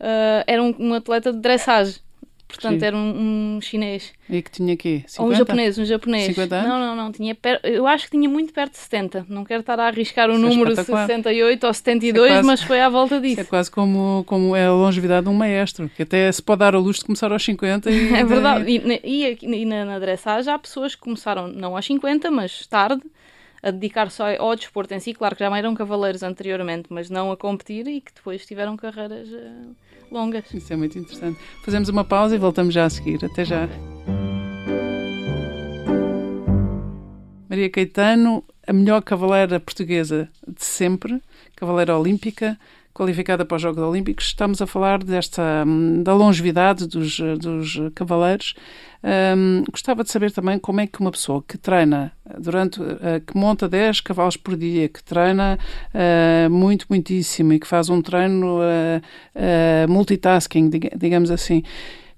[0.00, 2.00] uh, era um, um atleta de dressage
[2.48, 4.12] portanto era um, um, chinês.
[4.28, 5.04] E que tinha aqui?
[5.06, 5.22] 50?
[5.22, 6.26] Ou um japonês, um japonês.
[6.26, 6.68] 50 anos?
[6.68, 7.12] Não, não, não.
[7.12, 7.60] Tinha per...
[7.62, 9.26] Eu acho que tinha muito perto de 70.
[9.28, 12.46] Não quero estar a arriscar o Isso é número é 68 ou 72, é quase,
[12.46, 13.40] mas foi à volta disso.
[13.40, 16.74] é quase como, como é a longevidade de um maestro, que até se pode dar
[16.74, 18.14] a luz de começar aos 50 e.
[18.16, 18.64] é verdade.
[18.70, 23.02] E, e, e na, na dressage há pessoas que começaram não aos 50, mas tarde
[23.62, 25.12] a dedicar só ao desporto em si.
[25.12, 29.28] Claro que já eram cavaleiros anteriormente, mas não a competir e que depois tiveram carreiras
[29.28, 29.74] uh,
[30.10, 30.52] longas.
[30.52, 31.38] Isso é muito interessante.
[31.64, 33.24] Fazemos uma pausa e voltamos já a seguir.
[33.24, 33.68] Até já.
[37.48, 41.22] Maria Caetano, a melhor cavaleira portuguesa de sempre,
[41.56, 42.58] cavaleira olímpica,
[42.98, 44.26] qualificada para os Jogos Olímpicos.
[44.26, 48.54] Estamos a falar desta hum, da longevidade dos, dos cavaleiros.
[49.00, 53.36] Um, gostava de saber também como é que uma pessoa que treina durante uh, que
[53.36, 55.56] monta 10 cavalos por dia, que treina
[55.94, 61.62] uh, muito, muitíssimo e que faz um treino uh, multitasking, digamos assim,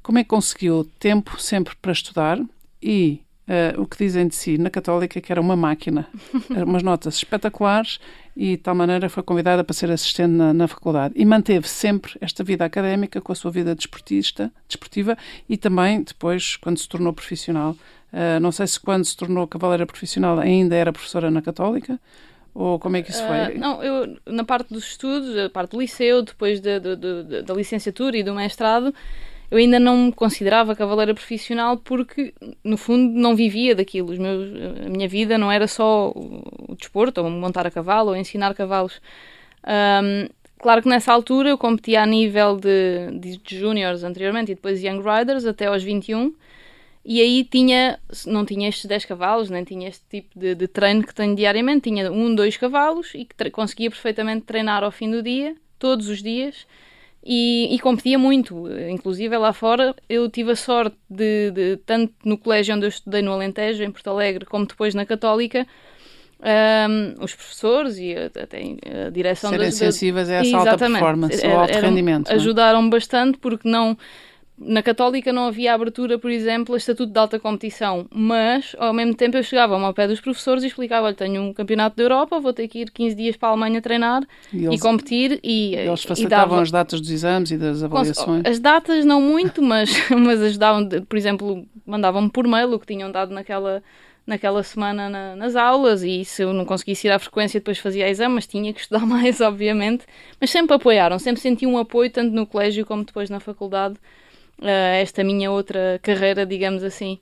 [0.02, 2.40] como é que conseguiu tempo sempre para estudar
[2.82, 6.06] e Uh, o que dizem de si na Católica que era uma máquina,
[6.64, 7.98] umas notas espetaculares
[8.40, 12.16] e de tal maneira foi convidada para ser assistente na, na, faculdade e manteve sempre
[12.22, 15.14] esta vida académica com a sua vida desportista, desportiva
[15.46, 17.76] e também depois quando se tornou profissional.
[18.10, 22.00] Uh, não sei se quando se tornou cavaleira profissional ainda era professora na Católica
[22.54, 23.56] ou como é que isso foi?
[23.56, 27.42] Uh, não, eu na parte dos estudos, a parte do liceu, depois de, de, de,
[27.42, 28.94] da licenciatura e do mestrado,
[29.50, 32.32] eu ainda não me considerava cavaleira profissional porque,
[32.62, 34.08] no fundo, não vivia daquilo.
[34.16, 34.48] Meus,
[34.86, 39.00] a minha vida não era só o desporto, ou montar a cavalo, ou ensinar cavalos.
[39.66, 43.64] Um, claro que nessa altura eu competia a nível de, de, de
[44.04, 46.32] anteriormente e depois Young Riders até aos 21
[47.04, 51.02] e aí tinha, não tinha estes 10 cavalos, nem tinha este tipo de, de treino
[51.02, 55.22] que tenho diariamente, tinha um, dois cavalos e que conseguia perfeitamente treinar ao fim do
[55.22, 56.66] dia, todos os dias,
[57.24, 58.66] e, e, competia muito.
[58.88, 63.20] Inclusive lá fora eu tive a sorte de, de, tanto no colégio onde eu estudei
[63.20, 65.66] no Alentejo, em Porto Alegre, como depois na Católica,
[66.40, 68.58] um, os professores e até
[69.06, 72.30] a direção Serem das, sensíveis a essa alta performance, ao alto rendimento.
[72.30, 72.34] É?
[72.34, 73.96] Ajudaram bastante porque não
[74.60, 79.14] na Católica não havia abertura, por exemplo, a estatuto de alta competição, mas ao mesmo
[79.14, 82.38] tempo eu chegava ao pé dos professores e explicava: olha, tenho um campeonato da Europa,
[82.38, 85.40] vou ter que ir 15 dias para a Alemanha treinar e, eles, e competir.
[85.42, 86.62] E, eles facilitavam dava...
[86.62, 88.42] as datas dos exames e das avaliações?
[88.44, 93.10] As datas não muito, mas, mas ajudavam, por exemplo, mandavam-me por mail o que tinham
[93.10, 93.82] dado naquela
[94.26, 98.08] naquela semana na, nas aulas e se eu não conseguisse ir à frequência depois fazia
[98.08, 100.04] exame, mas tinha que estudar mais, obviamente.
[100.38, 103.96] Mas sempre apoiaram, sempre senti um apoio tanto no colégio como depois na faculdade
[104.60, 107.18] uh, esta minha outra carreira, digamos assim.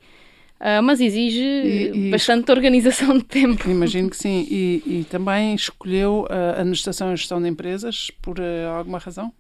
[0.61, 3.67] Uh, mas exige e, e bastante organização de tempo.
[3.71, 4.47] Imagino que sim.
[4.51, 9.33] E, e também escolheu a administração e gestão de empresas por uh, alguma razão?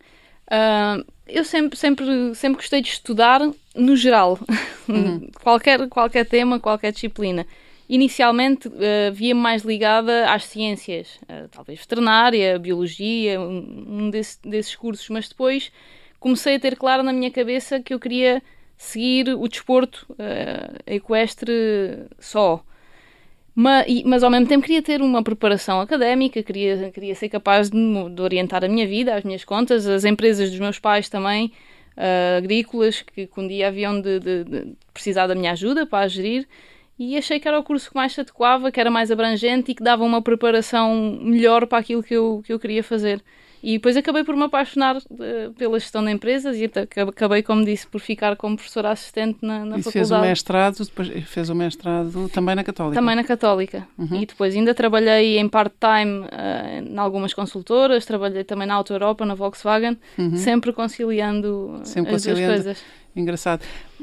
[0.46, 3.40] Uh, eu sempre, sempre, sempre gostei de estudar
[3.74, 4.38] no geral,
[4.88, 5.28] uhum.
[5.42, 7.44] qualquer, qualquer tema, qualquer disciplina.
[7.88, 8.70] Inicialmente
[9.14, 11.18] via-me mais ligada às ciências,
[11.50, 15.72] talvez veterinária, biologia, um, um desse, desses cursos, mas depois
[16.20, 18.42] comecei a ter claro na minha cabeça que eu queria
[18.76, 22.62] seguir o desporto uh, equestre só.
[23.54, 27.76] Mas, mas, ao mesmo tempo queria ter uma preparação académica, queria, queria ser capaz de,
[28.14, 31.52] de orientar a minha vida, as minhas contas, as empresas dos meus pais também,
[31.96, 36.08] uh, agrícolas, que, um dia haviam de, de, de, precisar da minha ajuda para a
[36.08, 36.46] gerir.
[36.96, 39.74] E achei que era o curso que mais se adequava, que era mais abrangente e
[39.74, 43.22] que dava uma preparação melhor para aquilo que eu, que eu queria fazer.
[43.62, 47.86] E depois acabei por me apaixonar uh, pela gestão de empresas e acabei, como disse,
[47.86, 49.92] por ficar como professora assistente na, na e faculdade.
[49.92, 53.00] fez o mestrado, depois fez o mestrado também na Católica?
[53.00, 53.86] Também na Católica.
[53.98, 54.22] Uhum.
[54.22, 59.26] E depois ainda trabalhei em part-time uh, em algumas consultoras, trabalhei também na Auto Europa,
[59.26, 60.36] na Volkswagen, uhum.
[60.36, 62.52] sempre conciliando sempre as conciliando.
[62.52, 62.84] duas coisas.
[63.16, 63.62] Engraçado.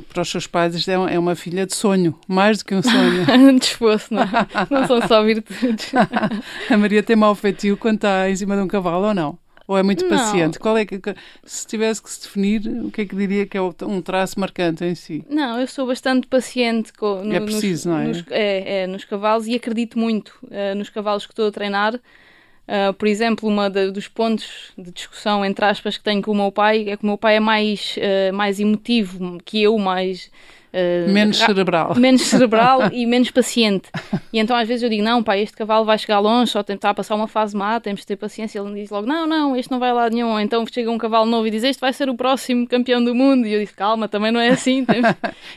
[0.09, 2.83] Para os seus pais, isto é, é uma filha de sonho, mais do que um
[2.83, 3.25] sonho.
[3.61, 4.25] esforço, não.
[4.69, 5.93] não são só virtudes.
[6.69, 9.39] a Maria tem mau feitio quando está em cima de um cavalo ou não?
[9.67, 10.09] Ou é muito não.
[10.09, 10.59] paciente?
[10.59, 10.99] Qual é que,
[11.43, 14.83] se tivesse que se definir, o que é que diria que é um traço marcante
[14.83, 15.25] em si?
[15.29, 16.93] Não, eu sou bastante paciente.
[16.93, 18.07] Com, no, é preciso, nos, não é?
[18.07, 18.81] Nos, é?
[18.81, 18.87] é?
[18.87, 21.95] nos cavalos e acredito muito uh, nos cavalos que estou a treinar.
[21.95, 26.51] Uh, por exemplo, um dos pontos de discussão, entre aspas, que tenho com o meu
[26.51, 30.31] pai é que o meu pai é mais, uh, mais emotivo que eu, mais
[30.75, 31.95] Uh, menos cerebral.
[31.95, 33.89] Menos cerebral e menos paciente.
[34.33, 36.93] E então às vezes eu digo, não, pá, este cavalo vai chegar longe, só tentar
[36.93, 38.59] passar uma fase má, temos de ter paciência.
[38.59, 40.37] Ele diz logo, não, não, este não vai lá nenhum.
[40.37, 43.47] Então chega um cavalo novo e diz, este vai ser o próximo campeão do mundo.
[43.47, 44.83] E eu disse, calma, também não é assim.
[44.85, 45.11] Temos...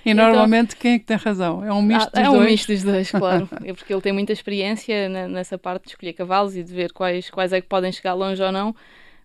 [0.07, 1.65] e então, normalmente quem é que tem razão?
[1.65, 2.37] É um misto ah, dos é dois?
[2.37, 3.49] É um misto dos dois, claro.
[3.65, 7.29] é porque ele tem muita experiência nessa parte de escolher cavalos e de ver quais,
[7.29, 8.73] quais é que podem chegar longe ou não.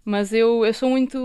[0.06, 1.18] Mas eu, eu sou muito,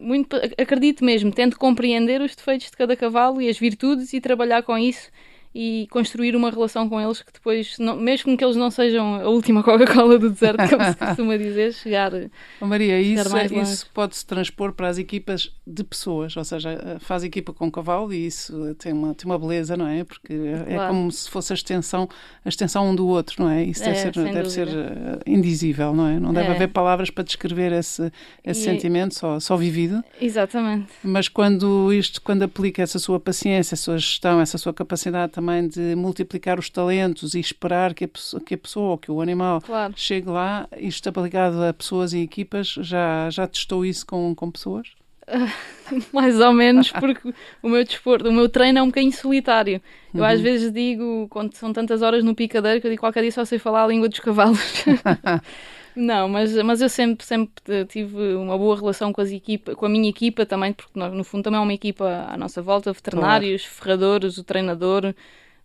[0.00, 0.36] muito.
[0.58, 4.76] Acredito mesmo, tento compreender os defeitos de cada cavalo e as virtudes e trabalhar com
[4.76, 5.10] isso
[5.54, 9.28] e construir uma relação com eles que depois, não, mesmo que eles não sejam a
[9.28, 12.12] última Coca-Cola do deserto, como se costuma dizer, chegar.
[12.60, 16.70] Oh, Maria, chegar isso, é, isso pode-se transpor para as equipas de pessoas, ou seja,
[16.70, 20.04] eh, faz equipa com cavalo e isso tem uma, tem uma beleza, não é?
[20.04, 20.94] Porque é claro.
[20.94, 22.08] como se fosse a extensão,
[22.44, 23.64] a extensão um do outro, não é?
[23.64, 26.20] Isso deve é, ser, deve ser eh, indizível, não é?
[26.20, 26.52] Não deve é.
[26.52, 28.12] haver palavras para descrever esse,
[28.44, 28.64] esse e...
[28.64, 30.02] sentimento só, só vivido.
[30.20, 30.92] Exatamente.
[31.02, 35.66] Mas quando isto, quando aplica essa sua paciência, essa sua gestão, essa sua capacidade também
[35.66, 39.22] de multiplicar os talentos e esperar que a pessoa, que a pessoa ou que o
[39.22, 39.94] animal claro.
[39.96, 44.88] chegue lá, isto aplicado a pessoas e equipas, já, já testou isso com, com pessoas?
[46.12, 49.80] Mais ou menos, porque o meu desporto, o meu treino é um bocadinho solitário.
[50.14, 50.26] Eu uhum.
[50.26, 53.44] às vezes digo, quando são tantas horas no picadeiro, que eu digo qualquer dia só
[53.44, 54.60] sei falar a língua dos cavalos.
[55.94, 59.88] Não, mas, mas eu sempre, sempre tive uma boa relação com, as equipa, com a
[59.88, 63.62] minha equipa também, porque nós, no fundo também é uma equipa à nossa volta, veterinários,
[63.62, 63.76] claro.
[63.76, 65.14] ferradores, o treinador,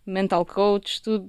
[0.04, 1.28] mental coach, tudo,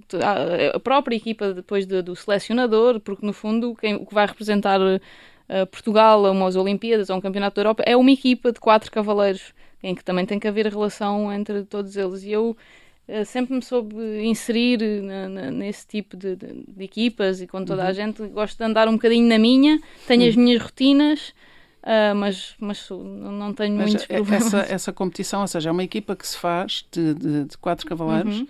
[0.74, 4.80] a própria equipa depois de, do selecionador, porque no fundo quem, o que vai representar
[4.80, 8.92] uh, Portugal a umas Olimpíadas ou um Campeonato da Europa é uma equipa de quatro
[8.92, 12.24] cavaleiros, em que também tem que haver relação entre todos eles.
[12.24, 12.56] E eu
[13.26, 17.84] sempre me soube inserir na, na, nesse tipo de, de, de, equipas e com toda
[17.84, 17.88] uhum.
[17.88, 18.28] a gente.
[18.28, 20.30] Gosto de andar um bocadinho na minha, tenho uhum.
[20.30, 21.34] as minhas rotinas.
[21.84, 24.54] Uh, mas, mas não tenho mas muitos problemas.
[24.54, 27.88] Essa, essa competição, ou seja, é uma equipa que se faz de, de, de quatro
[27.88, 28.48] cavaleiros uhum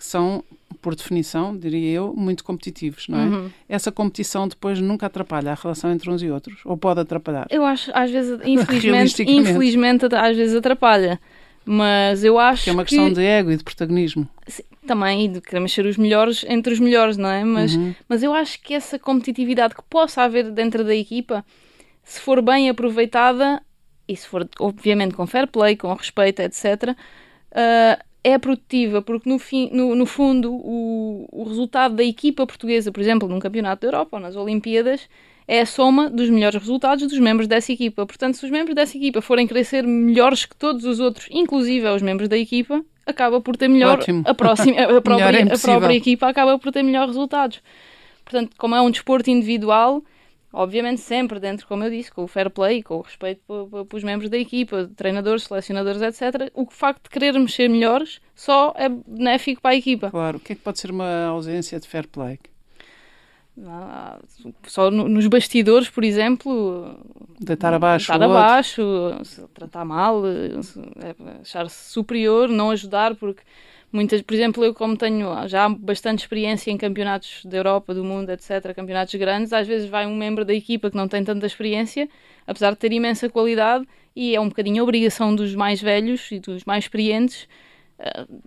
[0.00, 0.42] que são,
[0.80, 3.24] por definição, diria eu, muito competitivos, não é?
[3.24, 3.50] Uhum.
[3.68, 7.46] Essa competição depois nunca atrapalha a relação entre uns e outros, ou pode atrapalhar?
[7.50, 11.20] Eu acho, às vezes, infelizmente, infelizmente às vezes atrapalha.
[11.72, 12.70] Mas eu acho que...
[12.70, 13.14] é uma questão que...
[13.14, 14.28] de ego e de protagonismo.
[14.48, 17.44] Sim, também, e de queremos ser os melhores entre os melhores, não é?
[17.44, 17.94] Mas, uhum.
[18.08, 21.44] mas eu acho que essa competitividade que possa haver dentro da equipa,
[22.02, 23.62] se for bem aproveitada,
[24.08, 26.90] e se for, obviamente, com fair play, com respeito, etc.,
[27.52, 32.90] uh, é produtiva, porque no, fim, no, no fundo o, o resultado da equipa portuguesa,
[32.90, 35.08] por exemplo, num campeonato da Europa ou nas Olimpíadas,
[35.50, 38.06] é a soma dos melhores resultados dos membros dessa equipa.
[38.06, 41.88] Portanto, se os membros dessa equipa forem querer ser melhores que todos os outros, inclusive
[41.88, 44.22] os membros da equipa, acaba por ter melhor Ótimo.
[44.24, 47.60] a próxima a própria, a própria equipa acaba por ter melhores resultados.
[48.24, 50.04] Portanto, como é um desporto individual,
[50.52, 53.40] Obviamente sempre dentro, como eu disse, com o fair play, com o respeito
[53.88, 56.50] pelos membros da equipa, treinadores, selecionadores, etc.
[56.54, 60.10] O facto de querermos ser melhores só é benéfico para a equipa.
[60.10, 60.38] Claro.
[60.38, 62.40] O que é que pode ser uma ausência de fair play?
[64.66, 66.98] Só nos bastidores, por exemplo,
[67.38, 68.82] deitar abaixo, deitar abaixo
[69.52, 73.42] tratar mal, é, achar-se superior, não ajudar, porque
[73.92, 78.30] muitas, por exemplo, eu como tenho já bastante experiência em campeonatos da Europa, do mundo,
[78.30, 82.08] etc., campeonatos grandes, às vezes vai um membro da equipa que não tem tanta experiência,
[82.46, 86.38] apesar de ter imensa qualidade, e é um bocadinho a obrigação dos mais velhos e
[86.38, 87.46] dos mais experientes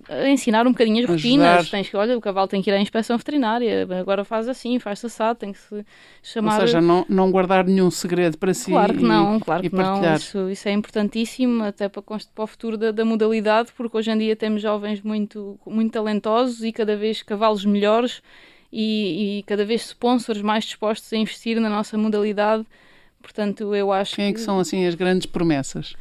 [0.09, 1.47] a ensinar um bocadinho as rotinas.
[1.47, 1.71] Ajudar.
[1.71, 5.03] Tens que, olha, o cavalo tem que ir à inspeção veterinária, agora faz assim, faz
[5.05, 5.85] assado, tem que se
[6.23, 6.59] chamar.
[6.59, 8.71] Ou seja, não, não guardar nenhum segredo para si.
[8.71, 10.15] Claro que não, claro que não.
[10.15, 14.17] Isso, isso é importantíssimo até para, para o futuro da, da, modalidade, porque hoje em
[14.17, 18.21] dia temos jovens muito, muito talentosos e cada vez cavalos melhores
[18.71, 22.65] e, e cada vez sponsors mais dispostos a investir na nossa modalidade.
[23.21, 25.95] Portanto, eu acho Quem é que são assim as grandes promessas?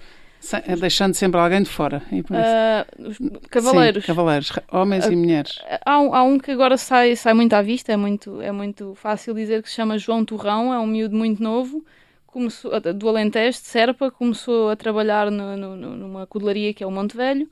[0.66, 2.02] É deixando sempre alguém de fora.
[2.10, 4.02] Uh, os cavaleiros.
[4.02, 5.58] Sim, cavaleiros, homens uh, e mulheres.
[5.86, 8.94] Há um, há um, que agora sai, sai muito à vista, é muito, é muito
[8.96, 11.84] fácil dizer que se chama João Torrão, é um miúdo muito novo,
[12.26, 16.90] começou, do Alentejo, de Serpa, começou a trabalhar no, no, numa cudelaria que é o
[16.90, 17.48] Monte Velho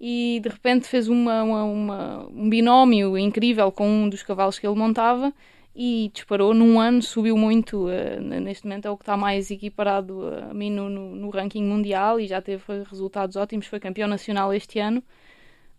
[0.00, 4.66] e de repente fez uma, uma, uma, um binómio incrível com um dos cavalos que
[4.66, 5.32] ele montava
[5.74, 7.86] e disparou num ano, subiu muito.
[7.86, 11.64] Uh, neste momento é o que está mais equiparado a mim no, no, no, ranking
[11.64, 13.66] mundial e já teve resultados ótimos.
[13.66, 15.02] Foi campeão nacional este ano.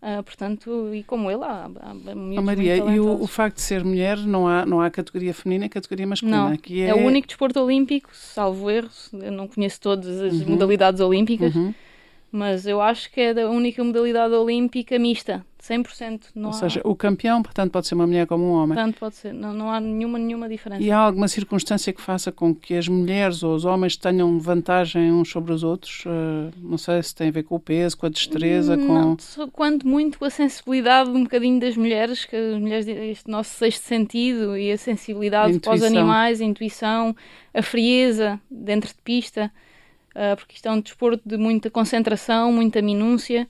[0.02, 1.94] Uh, portanto, e como ele, há, há
[2.38, 5.68] oh, Maria, e o, o, facto de ser mulher, não há, não há categoria feminina
[5.70, 6.50] categoria masculina.
[6.50, 6.88] Não, que é...
[6.88, 6.94] é...
[6.94, 8.90] o único desporto olímpico, salvo erro.
[9.14, 10.50] Eu não conheço todas as uhum.
[10.50, 11.54] modalidades olímpicas.
[11.54, 11.72] Uhum
[12.36, 16.24] mas eu acho que é a única modalidade olímpica mista, 100%.
[16.34, 16.52] Não Ou há...
[16.52, 18.76] seja, o campeão, portanto, pode ser uma mulher como um homem.
[18.76, 20.82] Portanto, pode ser, não, não há nenhuma, nenhuma diferença.
[20.82, 25.10] E há alguma circunstância que faça com que as mulheres ou os homens tenham vantagem
[25.10, 26.04] uns sobre os outros?
[26.04, 29.50] Uh, não sei se tem a ver com o peso, com a destreza, não, com...
[29.50, 34.56] quanto muito a sensibilidade um bocadinho das mulheres, que as mulheres, este nosso sexto sentido
[34.58, 37.16] e a sensibilidade a para os animais, a intuição,
[37.54, 39.50] a frieza dentro de pista
[40.16, 43.46] uh, porque isto é um desporto de muita concentração, muita minúcia.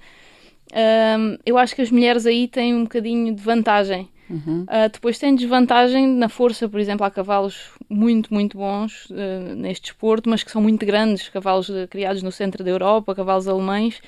[0.73, 4.09] Uh, eu acho que as mulheres aí têm um bocadinho de vantagem.
[4.29, 4.63] Uhum.
[4.63, 9.85] Uh, depois tem desvantagem na força, por exemplo, há cavalos muito, muito bons uh, neste
[9.85, 14.01] desporto, mas que são muito grandes, cavalos criados no centro da Europa, cavalos alemães,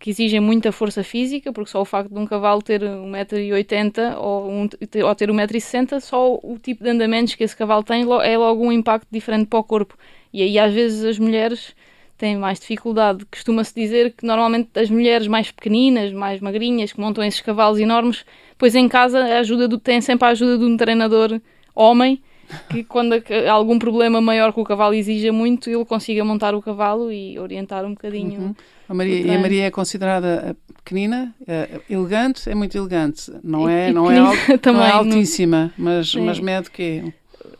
[0.00, 4.50] que exigem muita força física, porque só o facto de um cavalo ter 1,80m ou,
[4.50, 4.68] um,
[5.04, 8.72] ou ter 1,60m, só o tipo de andamentos que esse cavalo tem é logo um
[8.72, 9.96] impacto diferente para o corpo.
[10.32, 11.72] E aí às vezes as mulheres
[12.22, 13.26] têm mais dificuldade.
[13.28, 18.24] Costuma-se dizer que normalmente as mulheres mais pequeninas, mais magrinhas, que montam esses cavalos enormes,
[18.56, 21.40] pois em casa a ajuda do, têm sempre a ajuda de um treinador
[21.74, 22.22] homem,
[22.70, 26.62] que quando há algum problema maior que o cavalo exija muito, ele consiga montar o
[26.62, 28.40] cavalo e orientar um bocadinho.
[28.40, 28.54] Uhum.
[28.88, 33.32] A Maria, e a Maria é considerada eh, pequenina, é, elegante, é muito elegante.
[33.42, 37.02] Não é, não é, alto, não é altíssima, mas, mas mede quê?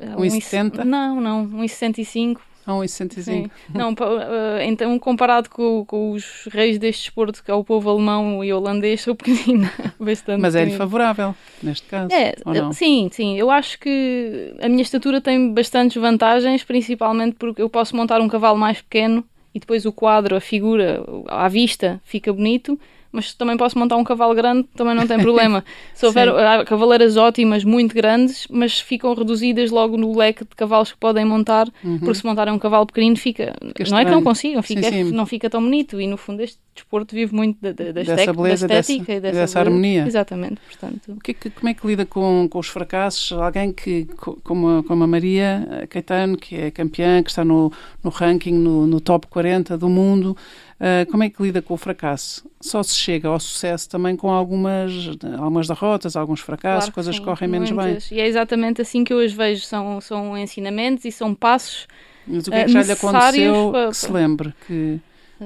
[0.01, 0.83] 1,70?
[0.83, 3.51] Um não, não, 1,65 a 1,65.
[3.75, 8.45] Não, eh, então comparado com, com, os reis deste desporto, que é o povo alemão
[8.45, 10.41] e holandês, sou pequenina, bastante.
[10.41, 12.35] Mas é-lhe favorável, neste caso, é,
[12.73, 13.37] Sim, sim.
[13.37, 18.29] Eu acho que a minha estatura tem bastantes vantagens, principalmente porque eu posso montar um
[18.29, 22.79] cavalo mais pequeno e depois o quadro, a figura, à vista, fica bonito
[23.13, 25.63] mas também posso montar um cavalo grande, também não tem problema.
[25.95, 30.93] Se houver há cavaleiras ótimas, muito grandes, mas ficam reduzidas logo no leque de cavalos
[30.93, 31.99] que podem montar, uhum.
[31.99, 33.55] porque se montarem um cavalo pequenino fica.
[33.77, 35.13] Fica não é que não consigam, fica, sim, sim.
[35.13, 36.01] não fica tão bonito.
[36.01, 39.21] E no fundo este desporto vive muito da, da, dessa beleza, da estética dessa, e
[39.21, 40.07] dessa, dessa harmonia.
[40.07, 41.19] Exatamente, portanto.
[41.23, 43.33] Que, é que, como é que lida com, com os fracassos?
[43.33, 44.07] Alguém que,
[44.43, 47.71] como a, como a Maria Caetano, que é campeã, que está no,
[48.03, 50.37] no ranking, no, no top 40 do mundo,
[50.83, 52.51] Uh, como é que lida com o fracasso?
[52.61, 54.93] Só se chega ao sucesso também com algumas,
[55.39, 58.09] algumas derrotas, alguns fracassos, claro coisas que correm menos muitas.
[58.09, 58.19] bem.
[58.19, 59.65] E é exatamente assim que eu os vejo.
[59.65, 61.87] São, são ensinamentos e são passos.
[62.27, 64.55] Mas o que é que já lhe aconteceu para, que se lembre?
[64.67, 65.01] Que,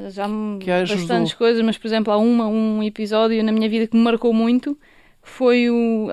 [0.08, 3.86] já me que bastantes coisas, mas por exemplo, há uma, um episódio na minha vida
[3.86, 4.78] que me marcou muito.
[5.20, 6.08] Foi o,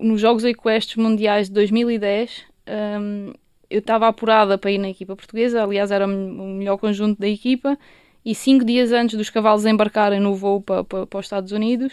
[0.00, 2.44] nos Jogos Equestres Mundiais de 2010.
[3.00, 3.34] Um,
[3.68, 7.76] eu estava apurada para ir na equipa portuguesa, aliás, era o melhor conjunto da equipa
[8.26, 11.92] e cinco dias antes dos cavalos embarcarem no voo para, para, para os Estados Unidos,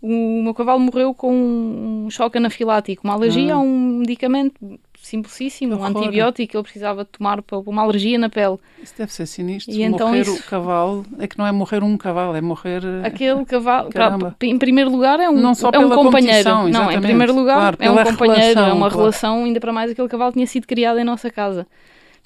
[0.00, 3.58] o meu cavalo morreu com um choque anafilático, uma alergia ah.
[3.58, 4.54] a um medicamento
[5.02, 8.56] simplicíssimo, um antibiótico que ele precisava tomar para uma alergia na pele.
[8.82, 9.72] Isso deve ser sinistro.
[9.72, 10.42] E então morrer então isso...
[10.42, 12.82] o cavalo, é que não é morrer um cavalo, é morrer.
[12.82, 16.68] Eh, Aquele cavalo, pra, em primeiro lugar, é um, não só é um companheiro.
[16.68, 18.96] Não, em primeiro lugar, claro, é um companheiro, relação, é uma claro.
[18.96, 21.66] relação, ainda para mais aquele cavalo tinha sido criado em nossa casa.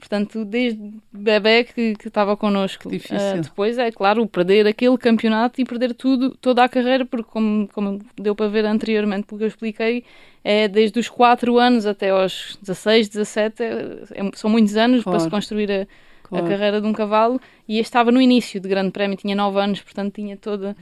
[0.00, 2.88] Portanto, desde bebê que, que estava connosco.
[2.88, 3.16] Difícil.
[3.16, 7.68] Uh, depois, é claro, perder aquele campeonato e perder tudo, toda a carreira, porque como,
[7.68, 10.04] como deu para ver anteriormente, porque eu expliquei,
[10.42, 15.18] é desde os 4 anos até aos 16, 17, é, é, são muitos anos claro.
[15.18, 15.86] para se construir a,
[16.22, 16.46] claro.
[16.46, 19.60] a carreira de um cavalo e eu estava no início de grande prémio, tinha 9
[19.60, 20.74] anos, portanto tinha toda,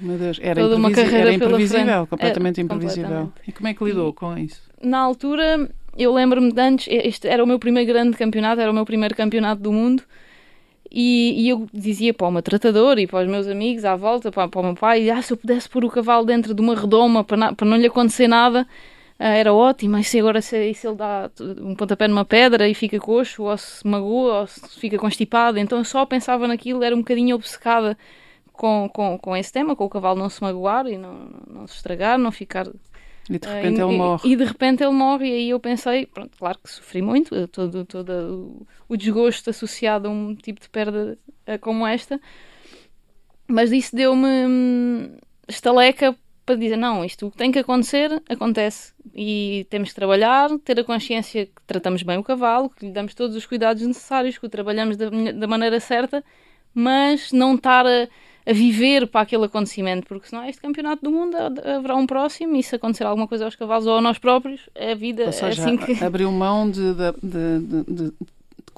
[0.55, 2.09] toda uma carreira era imprevisível, pela frente.
[2.09, 3.09] completamente imprevisível.
[3.09, 3.49] Completamente.
[3.49, 4.63] E como é que lidou e, com isso?
[4.81, 5.69] Na altura
[5.99, 9.15] eu lembro-me de antes, este era o meu primeiro grande campeonato, era o meu primeiro
[9.15, 10.03] campeonato do mundo.
[10.91, 14.33] E, e, eu dizia para o meu tratador e para os meus amigos à volta,
[14.33, 16.75] para, para o meu pai, ah, se eu pudesse pôr o cavalo dentro de uma
[16.75, 19.99] redoma para, na, para não lhe acontecer nada, uh, era ótimo.
[19.99, 21.31] E se agora se, se ele dá
[21.61, 25.59] um pontapé numa pedra e fica coxo, ou se magoa, ou se fica constipado.
[25.59, 27.99] Então eu só pensava naquilo, era um bocadinho obcecada
[28.53, 31.77] com, com, com esse tema, com o cavalo não se magoar e não, não se
[31.77, 32.67] estragar, não ficar
[33.29, 34.29] e de repente uh, ele morre.
[34.29, 37.35] E, e, de repente ele morre, e aí eu pensei, pronto, claro que sofri muito,
[37.35, 42.21] eh, todo, todo o desgosto associado a um tipo de perda uh, como esta,
[43.47, 45.17] mas isso deu-me hum,
[45.49, 46.17] estaleca
[46.49, 48.93] para dizer: não, isto tem que acontecer, acontece.
[49.15, 53.15] E temos que trabalhar, ter a consciência que tratamos bem o cavalo, que lhe damos
[53.15, 56.25] todos os cuidados necessários, que o trabalhamos da, da maneira certa,
[56.73, 58.09] mas não estar a
[58.47, 62.63] a viver para aquele acontecimento, porque senão este campeonato do mundo haverá um próximo e
[62.63, 65.65] se acontecer alguma coisa aos cavalos ou a nós próprios, a vida ou seja, é
[65.65, 66.03] assim que.
[66.03, 68.13] Abriu mão de, de, de, de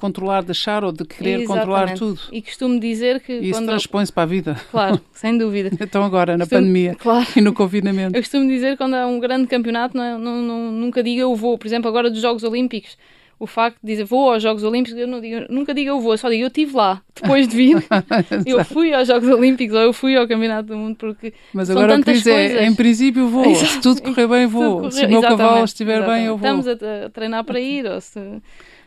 [0.01, 1.47] controlar, deixar ou de querer Exatamente.
[1.47, 2.19] controlar tudo.
[2.31, 3.33] E costumo dizer que.
[3.33, 4.61] E isso transpõe-se para a vida.
[4.71, 5.69] Claro, sem dúvida.
[5.79, 6.61] então, agora, na costumo...
[6.61, 7.27] pandemia claro.
[7.35, 8.17] e no confinamento.
[8.17, 11.21] Eu costumo dizer que quando há um grande campeonato, não, é, não, não, nunca diga
[11.21, 11.57] eu vou.
[11.57, 12.97] Por exemplo, agora dos Jogos Olímpicos
[13.41, 16.29] o facto de dizer vou aos Jogos Olímpicos, eu digo, nunca digo eu vou, só
[16.29, 17.83] digo eu estive lá, depois de vir,
[18.45, 21.75] eu fui aos Jogos Olímpicos ou eu fui ao Campeonato do Mundo, porque Mas são
[21.75, 22.57] agora tantas o que diz coisas.
[22.59, 23.71] é, em princípio vou, Exato.
[23.71, 26.47] se tudo correr bem vou, correr, se o meu cavalo estiver bem eu vou.
[26.61, 28.19] Estamos a, a treinar para ir, ou se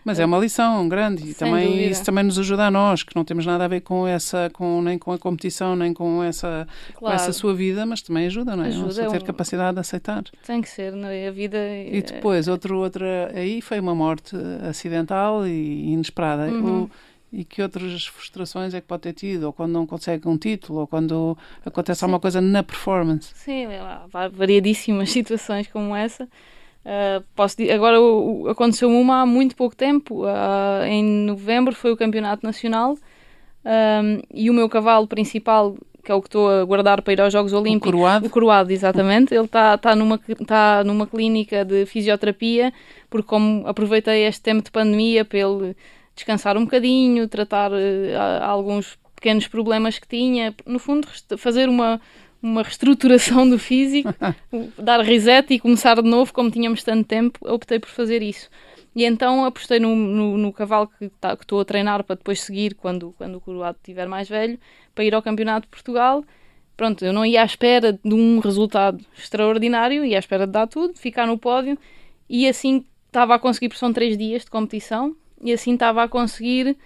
[0.04, 3.24] mas é uma lição grande e também isso também nos ajuda a nós, que não
[3.24, 7.00] temos nada a ver com essa, com, nem com a competição, nem com essa, claro.
[7.00, 8.68] com essa sua vida, mas também ajuda, não é?
[8.68, 9.24] Ajuda, a ter é um...
[9.24, 10.24] capacidade de aceitar.
[10.46, 11.28] Tem que ser, não é?
[11.28, 11.58] A vida.
[11.58, 14.36] E depois, outro, outra, aí foi uma morte
[14.68, 16.44] acidental e inesperada.
[16.44, 16.84] Uhum.
[16.84, 16.90] O,
[17.32, 19.44] E que outras frustrações é que pode ter tido?
[19.44, 20.80] Ou quando não consegue um título?
[20.80, 22.04] Ou quando acontece Sim.
[22.04, 23.32] alguma coisa na performance?
[23.34, 26.28] Sim, há variadíssimas situações como essa.
[26.84, 27.96] Uh, posso, agora
[28.50, 30.24] aconteceu uma há muito pouco tempo.
[30.24, 32.96] Uh, em novembro foi o Campeonato Nacional
[33.64, 35.74] um, e o meu cavalo principal
[36.04, 37.88] que é o que estou a guardar para ir aos Jogos Olímpicos.
[37.88, 38.26] O coroado?
[38.26, 39.34] O coroado, exatamente.
[39.34, 42.72] Ele está tá numa, tá numa clínica de fisioterapia,
[43.08, 45.74] porque como aproveitei este tempo de pandemia para ele
[46.14, 51.08] descansar um bocadinho, tratar uh, alguns pequenos problemas que tinha, no fundo
[51.38, 51.98] fazer uma,
[52.44, 54.14] uma reestruturação do físico,
[54.78, 58.50] dar reset e começar de novo, como tínhamos tanto tempo, optei por fazer isso.
[58.94, 62.74] E então apostei no, no, no cavalo que tá, estou a treinar para depois seguir
[62.74, 64.58] quando, quando o coroado estiver mais velho,
[64.94, 66.22] para ir ao Campeonato de Portugal.
[66.76, 70.66] Pronto, eu não ia à espera de um resultado extraordinário, ia à espera de dar
[70.66, 71.78] tudo, ficar no pódio
[72.28, 76.08] e assim estava a conseguir, porque são três dias de competição, e assim estava a
[76.08, 76.76] conseguir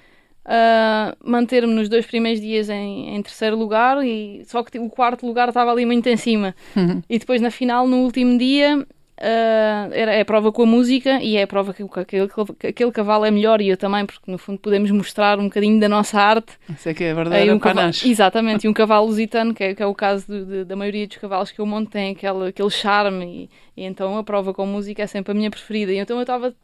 [0.49, 5.27] uh, manter-me nos dois primeiros dias em, em, terceiro lugar, e só que o quarto
[5.27, 6.55] lugar estava ali muito em cima.
[6.75, 7.03] Uhum.
[7.09, 8.85] E depois na final, no último dia,
[9.21, 12.29] Uh, era, é a prova com a música e é a prova que, que, aquele,
[12.57, 15.81] que aquele cavalo é melhor e eu também, porque no fundo podemos mostrar um bocadinho
[15.81, 16.53] da nossa arte.
[16.73, 19.83] Isso é que é verdade, um cavalo, Exatamente, e um cavalo lusitano, que é, que
[19.83, 22.71] é o caso de, de, da maioria dos cavalos que eu monto, tem aquele, aquele
[22.71, 25.93] charme e, e, então a prova com música é sempre a minha preferida.
[25.93, 26.55] E então eu estava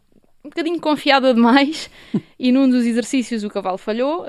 [0.44, 1.90] um bocadinho confiada demais
[2.38, 4.26] e num dos exercícios o cavalo falhou, uh,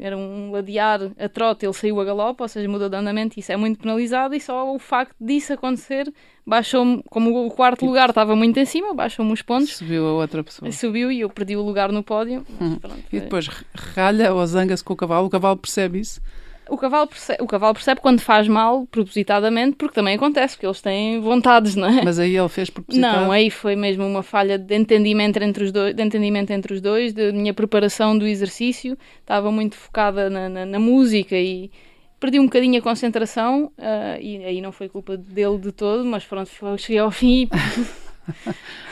[0.00, 3.52] era um ladear a trote, ele saiu a galope, ou seja, mudou de andamento, isso
[3.52, 6.12] é muito penalizado e só o facto disso acontecer
[6.44, 9.76] baixou-me, como o quarto lugar estava muito em cima, baixou-me os pontos.
[9.76, 10.70] Subiu a outra pessoa.
[10.72, 12.46] Subiu e eu perdi o lugar no pódio.
[12.60, 12.76] Hum.
[12.76, 16.20] Pronto, e depois ralha ou zanga-se com o cavalo, o cavalo percebe isso?
[16.68, 20.80] O cavalo, percebe, o cavalo percebe quando faz mal, propositadamente, porque também acontece, porque eles
[20.80, 22.02] têm vontades, não é?
[22.02, 23.20] Mas aí ele fez propositado?
[23.20, 26.80] Não, aí foi mesmo uma falha de entendimento entre os dois, de entendimento entre os
[26.80, 31.70] dois, de minha preparação do exercício, estava muito focada na, na, na música e
[32.18, 36.24] perdi um bocadinho a concentração, uh, e aí não foi culpa dele de todo, mas
[36.24, 37.48] pronto, cheguei ao fim e...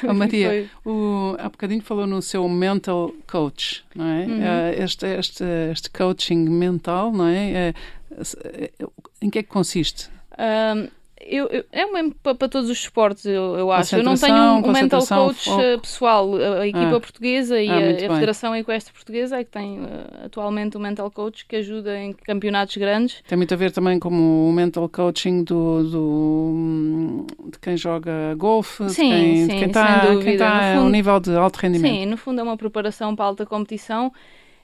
[0.02, 4.26] oh, Maria, o, há bocadinho falou no seu mental coach, não é?
[4.26, 4.38] Uhum.
[4.38, 7.74] Uh, este, este, este coaching mental, não é?
[8.10, 10.08] Uh, em que é que consiste?
[10.38, 10.88] Um,
[11.26, 13.96] eu, eu, é mesmo para, para, todos os esportes, eu, eu acho.
[13.96, 15.60] Eu não tenho um, um mental coach foco.
[15.60, 16.34] Eh, pessoal.
[16.34, 17.00] A, equipa ah.
[17.00, 19.86] portuguesa e ah, a, a Federação Equestre Portuguesa é que tem uh,
[20.24, 23.22] atualmente o um mental coach que ajuda em campeonatos grandes.
[23.26, 28.84] Tem muito a ver também com o mental coaching do, do de quem joga golfe,
[28.84, 31.92] de quem, está, quem está fundo, a um nível de alto rendimento.
[31.92, 34.12] Sim, no fundo é uma preparação para alta competição.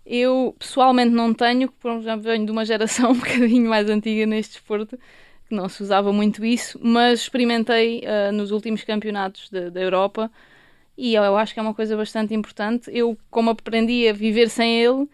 [0.04, 4.54] Eu pessoalmente não tenho, porque já venho de uma geração um bocadinho mais antiga neste
[4.54, 4.98] desporto
[5.55, 10.30] não se usava muito isso, mas experimentei uh, nos últimos campeonatos da Europa
[11.01, 12.90] e eu, eu, acho que é uma coisa bastante importante.
[12.92, 15.09] Eu, como aprendi a viver sem ele,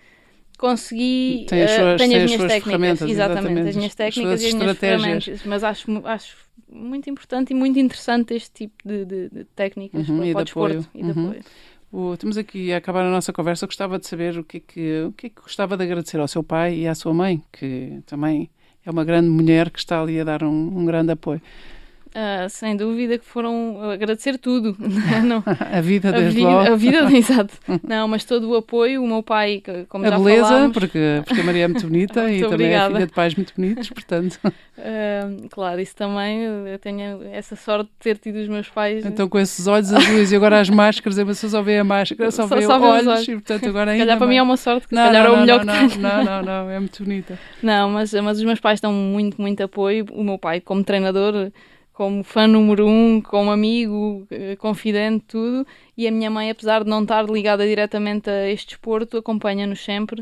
[0.59, 1.47] consegui.
[1.49, 4.47] Tem as suas, uh, tenho as, as minhas técnicas, exatamente, exatamente, as minhas técnicas e
[4.49, 6.37] as minhas ferramentas, mas acho, acho
[6.68, 10.45] muito importante e muito interessante este tipo de, de, de técnicas uhum, para, para o
[10.45, 11.26] desporto e de uhum.
[11.26, 11.45] apoio.
[11.93, 13.64] O, estamos aqui a acabar a nossa conversa.
[13.64, 16.26] Gostava de saber o que, é que, o que é que gostava de agradecer ao
[16.26, 18.51] seu pai e à sua mãe, que também
[18.87, 21.43] é uma grande mulher que está ali a dar um, um grande apoio.
[22.09, 24.75] Uh, sem dúvida que foram agradecer tudo.
[25.23, 26.73] Não, a vida desde a, logo.
[26.73, 27.55] A vida, exato.
[27.87, 30.73] Não, mas todo o apoio, o meu pai, como a já beleza, falámos...
[30.73, 32.55] porque, porque a Maria é muito bonita muito e obrigada.
[32.55, 34.41] também é filha de pais muito bonitos, portanto...
[34.47, 39.05] Uh, claro, isso também, eu tenho essa sorte de ter tido os meus pais...
[39.05, 42.47] Então com esses olhos azuis e agora as máscaras, eu só vê a máscara, só,
[42.47, 44.05] só vê só olhos, olhos, e portanto agora ainda...
[44.05, 45.65] Se calhar para mim é uma sorte, que não, se calhar não, é o melhor
[45.65, 46.01] não, que tenho.
[46.01, 47.39] Não, não, não, é muito bonita.
[47.63, 50.07] Não, mas, mas os meus pais dão muito, muito apoio.
[50.13, 51.51] O meu pai, como treinador
[51.97, 55.66] como fã número um, como amigo, eh, confidente, tudo.
[55.97, 60.20] E a minha mãe, apesar de não estar ligada diretamente a este desporto, acompanha-nos sempre.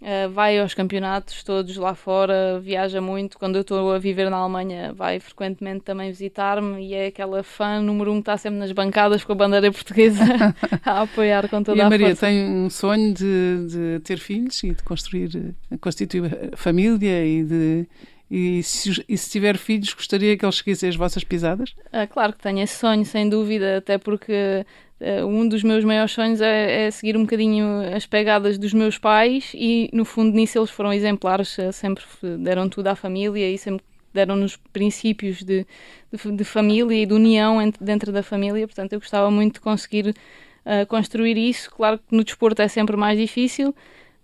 [0.00, 3.38] Uh, vai aos campeonatos todos lá fora, viaja muito.
[3.38, 7.80] Quando eu estou a viver na Alemanha, vai frequentemente também visitar-me e é aquela fã
[7.80, 10.24] número um que está sempre nas bancadas com a bandeira portuguesa
[10.82, 12.26] a apoiar com toda e a, a Maria força.
[12.26, 17.86] tem um sonho de, de ter filhos e de construir, eh, constituir família e de
[18.32, 21.74] e se, e se tiver filhos, gostaria que eles seguissem as vossas pisadas?
[21.92, 24.64] Ah, claro que tenho esse sonho, sem dúvida, até porque
[25.02, 28.96] uh, um dos meus maiores sonhos é, é, seguir um bocadinho as pegadas dos meus
[28.96, 32.02] pais e, no fundo, nisso eles foram exemplares, uh, sempre
[32.38, 35.66] deram tudo à família e sempre deram-nos princípios de,
[36.10, 39.60] de, de, família e de união entre, dentro da família, portanto, eu gostava muito de
[39.60, 41.70] conseguir uh, construir isso.
[41.70, 43.74] Claro que no desporto é sempre mais difícil,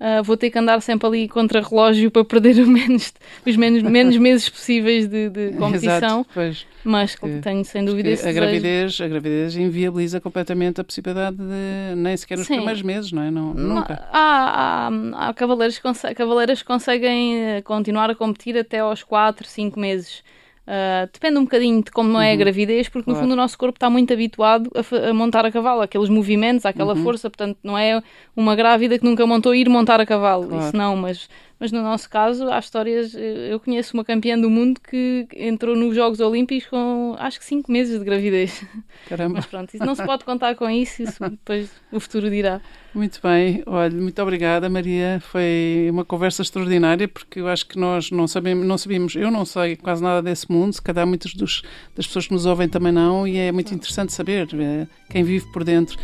[0.00, 3.12] Uh, vou ter que andar sempre ali contra relógio para perder menos,
[3.44, 6.24] os menos, menos meses possíveis de, de competição.
[6.36, 11.36] Exato, mas que, tenho sem dúvida esse a gravidez, a gravidez inviabiliza completamente a possibilidade
[11.36, 12.56] de nem sequer nos Sim.
[12.56, 13.30] primeiros meses, não é?
[13.30, 14.08] Não, nunca.
[14.12, 20.22] Há, há, há cavaleiros, que conseguem eh, continuar a competir até aos 4, 5 meses.
[20.68, 22.20] Uh, depende um bocadinho de como uhum.
[22.20, 22.38] é a uhum.
[22.38, 23.24] gravidez, porque no claro.
[23.24, 26.92] fundo o nosso corpo está muito habituado a, a, montar a cavalo, aqueles movimentos, aquela
[26.92, 27.02] uhum.
[27.02, 28.02] força, portanto não é
[28.36, 30.62] uma grávida que nunca montou ir montar a cavalo, claro.
[30.62, 31.26] isso não, mas
[31.58, 33.14] mas no nosso caso há histórias.
[33.14, 37.44] Eh, eu conheço uma campeã do mundo que entrou nos Jogos Olímpicos com acho que
[37.44, 38.64] 5 meses de gravidez.
[39.08, 39.34] Caramba.
[39.34, 42.60] Mas pronto, não se pode contar com isso, isso depois o futuro dirá.
[42.94, 45.20] Muito bem, olha, muito obrigada, Maria.
[45.20, 49.44] Foi uma conversa extraordinária porque eu acho que nós não sabemos, não sabíamos, eu não
[49.44, 51.62] sei quase nada desse mundo, se calhar muitas dos,
[51.94, 55.46] das pessoas que nos ouvem também não, e é muito interessante saber é, quem vive
[55.52, 55.98] por dentro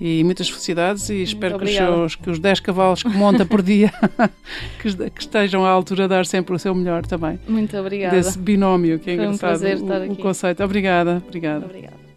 [0.00, 3.62] e muitas felicidades e espero que os, seus, que os 10 cavalos que monta por
[3.62, 3.92] dia
[4.80, 7.38] que, que, estejam à altura de dar sempre o seu melhor também.
[7.48, 8.14] Muito obrigada.
[8.14, 10.12] Desse binómio que é Foi engraçado um prazer estar o, aqui.
[10.12, 10.62] o conceito.
[10.62, 11.22] Obrigada.
[11.26, 11.64] Obrigada.
[11.66, 12.07] Obrigada.